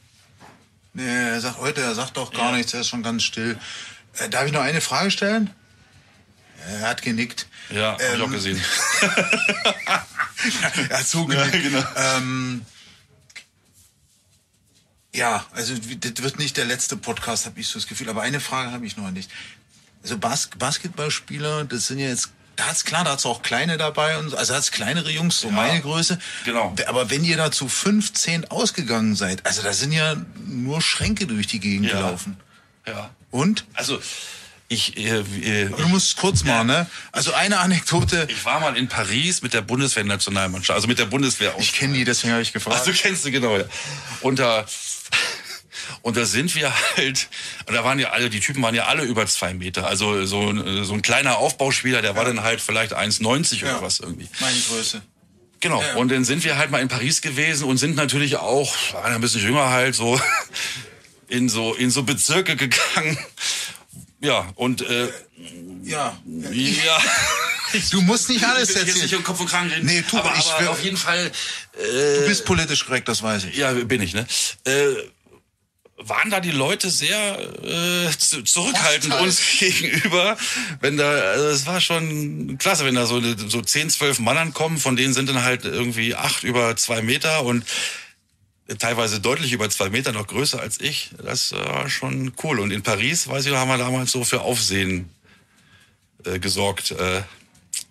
Nee, 0.94 1.04
er 1.06 1.42
sagt 1.42 1.60
heute, 1.60 1.82
er 1.82 1.96
sagt 1.96 2.16
doch 2.18 2.32
gar 2.32 2.52
Ja. 2.52 2.58
nichts, 2.58 2.74
er 2.74 2.82
ist 2.82 2.90
schon 2.90 3.04
ganz 3.04 3.24
still. 3.24 3.58
Äh, 4.18 4.30
darf 4.30 4.46
ich 4.46 4.52
noch 4.52 4.62
eine 4.62 4.82
Frage 4.82 5.12
stellen? 5.12 5.50
Er 6.66 6.82
hat 6.90 7.02
genickt. 7.02 7.48
Ja, 7.70 7.94
habe 7.94 8.04
ich 8.04 8.14
Ähm, 8.14 8.22
auch 8.24 8.32
gesehen. 8.32 8.62
er 10.90 11.00
hat 11.00 11.08
so 11.08 11.26
genickt. 11.26 11.54
Ja, 11.54 11.62
genau. 11.62 11.84
ähm, 11.96 12.66
ja, 15.14 15.46
also 15.54 15.74
das 15.76 16.24
wird 16.24 16.40
nicht 16.40 16.58
der 16.58 16.66
letzte 16.66 16.96
Podcast, 16.98 17.46
habe 17.46 17.60
ich 17.60 17.68
so 17.68 17.80
das 17.80 17.88
Gefühl. 17.88 18.10
Aber 18.10 18.22
eine 18.22 18.40
Frage 18.40 18.72
habe 18.72 18.86
ich 18.86 18.98
noch 18.98 19.10
nicht. 19.12 19.32
Also 20.04 20.18
Bas 20.18 20.50
Basketballspieler, 20.58 21.66
das 21.66 21.88
sind 21.88 22.00
ja 22.00 22.08
jetzt, 22.08 22.30
da 22.56 22.66
hat's 22.68 22.86
klar, 22.86 23.04
da 23.04 23.12
hat's 23.14 23.26
auch 23.26 23.42
kleine 23.42 23.78
dabei 23.78 24.18
und 24.20 24.30
so, 24.30 24.38
also 24.38 24.54
da 24.54 24.58
hat's 24.58 24.72
kleinere 24.72 25.10
Jungs, 25.12 25.40
so 25.40 25.50
meine 25.50 25.82
Größe. 25.82 26.20
genau. 26.46 26.74
Aber 26.88 27.10
wenn 27.10 27.24
ihr 27.24 27.36
da 27.38 27.52
zu 27.52 27.68
15 27.68 28.46
ausgegangen 28.52 29.16
seid, 29.16 29.46
also 29.46 29.62
da 29.64 29.74
sind 29.74 29.92
ja 29.92 30.16
nur 30.46 30.82
Schränke 30.82 31.26
durch 31.28 31.48
die 31.48 31.60
Gegend 31.60 31.88
Ja. 31.88 31.94
gelaufen. 32.02 32.38
Ja. 32.86 33.10
Und? 33.32 33.66
Also 33.74 34.00
ich, 34.70 34.98
äh, 34.98 35.20
äh, 35.20 35.70
Du 35.70 35.88
musst 35.88 36.18
kurz 36.18 36.44
machen, 36.44 36.68
ne? 36.68 36.88
Also 37.12 37.34
eine 37.34 37.60
Anekdote, 37.60 38.28
ich 38.30 38.44
war 38.46 38.60
mal 38.60 38.76
in 38.76 38.88
Paris 38.88 39.42
mit 39.42 39.54
der 39.54 39.62
Bundeswehr-Nationalmannschaft, 39.62 40.76
also 40.76 40.88
mit 40.88 41.00
der 41.00 41.06
Bundeswehr. 41.06 41.56
ich 41.60 41.74
kenne 41.74 41.94
die, 41.94 42.04
deswegen 42.04 42.34
habe 42.34 42.42
ich 42.42 42.52
gefragt. 42.54 42.78
Ach, 42.82 42.86
du 42.86 42.92
kennst 42.92 43.24
sie 43.24 43.32
genau, 43.32 43.58
ja. 43.58 43.64
Und 44.22 44.40
da, 44.40 44.66
und 46.02 46.18
da 46.18 46.26
sind 46.26 46.54
wir 46.56 46.72
halt, 46.98 47.30
und 47.66 47.74
da 47.76 47.84
waren 47.86 47.98
ja 48.00 48.10
alle, 48.10 48.30
die 48.30 48.40
Typen 48.42 48.62
waren 48.62 48.76
ja 48.76 48.86
alle 48.88 49.04
über 49.04 49.26
zwei 49.26 49.54
Meter. 49.54 49.88
Also 49.88 50.26
so, 50.26 50.50
ein- 50.50 50.84
so 50.84 50.94
ein 50.94 51.02
kleiner 51.02 51.38
Aufbauspieler, 51.38 52.02
der 52.02 52.16
war 52.16 52.26
dann 52.26 52.42
halt 52.44 52.60
vielleicht 52.62 52.94
1,90 52.94 53.62
Ja. 53.62 53.74
oder 53.78 53.82
was 53.84 54.00
irgendwie. 54.00 54.28
Meine 54.42 54.58
Größe. 54.70 55.02
Genau. 55.60 55.82
Ja. 55.82 55.96
Und 55.96 56.12
dann 56.12 56.24
sind 56.26 56.44
wir 56.44 56.58
halt 56.58 56.72
mal 56.72 56.82
in 56.82 56.88
Paris 56.88 57.22
gewesen 57.22 57.64
und 57.64 57.78
sind 57.78 57.96
natürlich 57.96 58.36
auch, 58.36 58.74
waren 58.94 59.14
ein 59.14 59.22
bisschen 59.22 59.42
jünger 59.42 59.70
halt, 59.70 59.96
so 59.96 60.20
in 61.30 61.48
so, 61.50 61.74
in 61.74 61.90
so 61.90 62.04
Bezirke 62.04 62.56
gegangen. 62.56 63.18
Ja, 64.20 64.52
und 64.56 64.82
äh, 64.82 65.08
Ja. 65.84 66.18
ja. 66.54 67.02
Du 67.92 68.02
musst 68.02 68.30
nicht 68.30 68.46
alles 68.46 68.70
Ich 68.70 68.76
will 68.76 68.84
jetzt 68.84 68.94
nicht 68.94 69.02
erzählen. 69.04 69.18
um 69.20 69.24
Kopf 69.26 69.42
und 69.42 69.50
Kragen 69.50 69.70
reden. 69.70 69.86
Nee, 69.86 70.02
tu, 70.02 70.18
aber, 70.18 70.34
ich 70.40 70.46
aber 70.52 70.62
will- 70.62 70.68
auf 70.70 70.82
jeden 70.82 70.96
Fall 70.96 71.30
Du 71.74 72.26
bist 72.26 72.46
politisch 72.46 72.86
korrekt, 72.86 73.10
das 73.10 73.22
weiß 73.22 73.44
ich. 73.44 73.58
Ja, 73.58 73.74
bin 73.74 74.02
ich, 74.02 74.14
ne? 74.14 74.26
Äh, 74.64 74.88
waren 75.98 76.30
da 76.30 76.40
die 76.40 76.52
Leute 76.52 76.90
sehr 76.90 77.38
äh, 77.64 78.10
zu- 78.18 78.42
zurückhaltend 78.44 79.14
uns 79.16 79.42
gegenüber, 79.60 80.38
wenn 80.80 80.96
da, 80.96 81.10
also 81.12 81.48
es 81.48 81.66
war 81.66 81.82
schon 81.82 82.58
klasse, 82.58 82.86
wenn 82.86 82.96
da 82.96 83.06
so, 83.06 83.22
so 83.50 83.62
10, 83.62 83.90
12 83.90 84.20
Mann 84.20 84.38
ankommen, 84.38 84.78
von 84.78 84.96
denen 84.96 85.14
sind 85.14 85.28
dann 85.28 85.44
halt 85.44 85.66
irgendwie 85.66 86.16
acht 86.16 86.44
über 86.44 86.76
zwei 86.78 87.02
Meter 87.02 87.44
und 87.44 87.66
teilweise 88.80 89.20
deutlich 89.20 89.52
über 89.54 89.70
zwei 89.70 89.90
Meter 89.90 90.12
noch 90.12 90.28
größer 90.28 90.60
als 90.60 90.80
ich. 90.80 91.12
Das 91.24 91.52
war 91.54 91.90
schon 91.90 92.34
cool. 92.44 92.60
Und 92.60 92.72
in 92.72 92.82
Paris, 92.84 93.28
weiß 93.28 93.46
ich, 93.46 93.54
haben 93.54 93.70
wir 93.70 93.78
damals 93.78 94.12
so 94.12 94.24
für 94.24 94.42
Aufsehen 94.42 95.10
äh, 96.26 96.40
gesorgt. 96.40 96.92
Äh, 96.92 97.22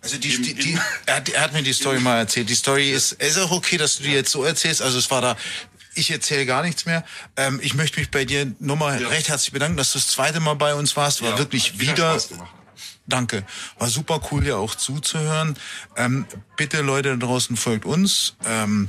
Also 0.02 0.18
die, 0.18 0.34
Im- 0.34 0.42
die, 0.42 0.54
die, 0.54 0.78
er, 1.06 1.16
hat, 1.16 1.28
er 1.28 1.40
hat 1.42 1.52
mir 1.52 1.62
die 1.62 1.72
Story 1.72 1.98
mal 2.00 2.18
erzählt. 2.18 2.48
Die 2.48 2.54
Story 2.54 2.90
ist, 2.92 3.12
ist 3.12 3.38
auch 3.38 3.50
okay, 3.52 3.76
dass 3.78 3.96
du 3.96 4.02
die 4.04 4.12
jetzt 4.12 4.30
so 4.30 4.44
erzählst. 4.44 4.82
Also 4.82 4.98
es 4.98 5.10
war 5.10 5.20
da, 5.20 5.36
ich 5.94 6.10
erzähle 6.10 6.44
gar 6.44 6.62
nichts 6.62 6.84
mehr. 6.84 7.04
Ähm, 7.36 7.58
ich 7.62 7.74
möchte 7.74 7.98
mich 7.98 8.10
bei 8.10 8.24
dir 8.26 8.52
nochmal 8.60 9.00
Ja. 9.00 9.08
recht 9.08 9.28
herzlich 9.28 9.52
bedanken, 9.52 9.76
dass 9.78 9.92
du 9.92 9.98
das 9.98 10.08
zweite 10.08 10.40
Mal 10.40 10.54
bei 10.54 10.74
uns 10.74 10.94
warst. 10.96 11.22
War 11.22 11.30
ja, 11.30 11.38
wirklich 11.38 11.80
wieder. 11.80 12.18
Gemacht. 12.18 12.52
Danke. 13.08 13.46
War 13.78 13.88
super 13.88 14.20
cool, 14.30 14.42
dir 14.42 14.58
auch 14.58 14.74
zuzuhören. 14.74 15.56
Ähm, 15.96 16.26
bitte 16.56 16.82
Leute 16.82 17.16
da 17.16 17.26
draußen 17.26 17.56
folgt 17.56 17.84
uns. 17.84 18.34
Ähm, 18.44 18.88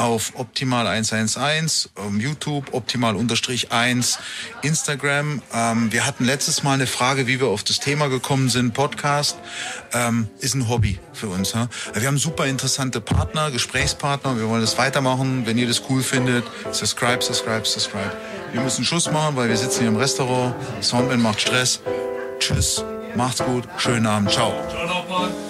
auf 0.00 0.32
optimal 0.36 0.86
111, 0.86 1.90
um 1.94 2.20
YouTube 2.20 2.72
optimal 2.72 3.16
unterstrich 3.16 3.70
1, 3.70 4.18
Instagram. 4.62 5.42
Ähm, 5.52 5.92
wir 5.92 6.06
hatten 6.06 6.24
letztes 6.24 6.62
Mal 6.62 6.72
eine 6.72 6.86
Frage, 6.86 7.26
wie 7.26 7.38
wir 7.38 7.48
auf 7.48 7.64
das 7.64 7.80
Thema 7.80 8.08
gekommen 8.08 8.48
sind. 8.48 8.72
Podcast 8.72 9.36
ähm, 9.92 10.28
ist 10.38 10.54
ein 10.54 10.70
Hobby 10.70 10.98
für 11.12 11.28
uns. 11.28 11.52
Ja? 11.52 11.68
Wir 11.92 12.08
haben 12.08 12.16
super 12.16 12.46
interessante 12.46 13.02
Partner, 13.02 13.50
Gesprächspartner. 13.50 14.38
Wir 14.38 14.48
wollen 14.48 14.62
das 14.62 14.78
weitermachen. 14.78 15.44
Wenn 15.44 15.58
ihr 15.58 15.68
das 15.68 15.82
cool 15.90 16.02
findet, 16.02 16.44
subscribe, 16.72 17.22
subscribe, 17.22 17.66
subscribe. 17.66 18.12
Wir 18.52 18.62
müssen 18.62 18.86
Schluss 18.86 19.10
machen, 19.10 19.36
weil 19.36 19.50
wir 19.50 19.56
sitzen 19.58 19.80
hier 19.80 19.88
im 19.88 19.96
Restaurant. 19.96 20.54
Soundman 20.80 21.20
macht 21.20 21.42
Stress. 21.42 21.80
Tschüss, 22.38 22.82
macht's 23.16 23.44
gut, 23.44 23.64
schönen 23.76 24.06
Abend, 24.06 24.30
ciao. 24.30 24.54
Ciao 24.70 25.49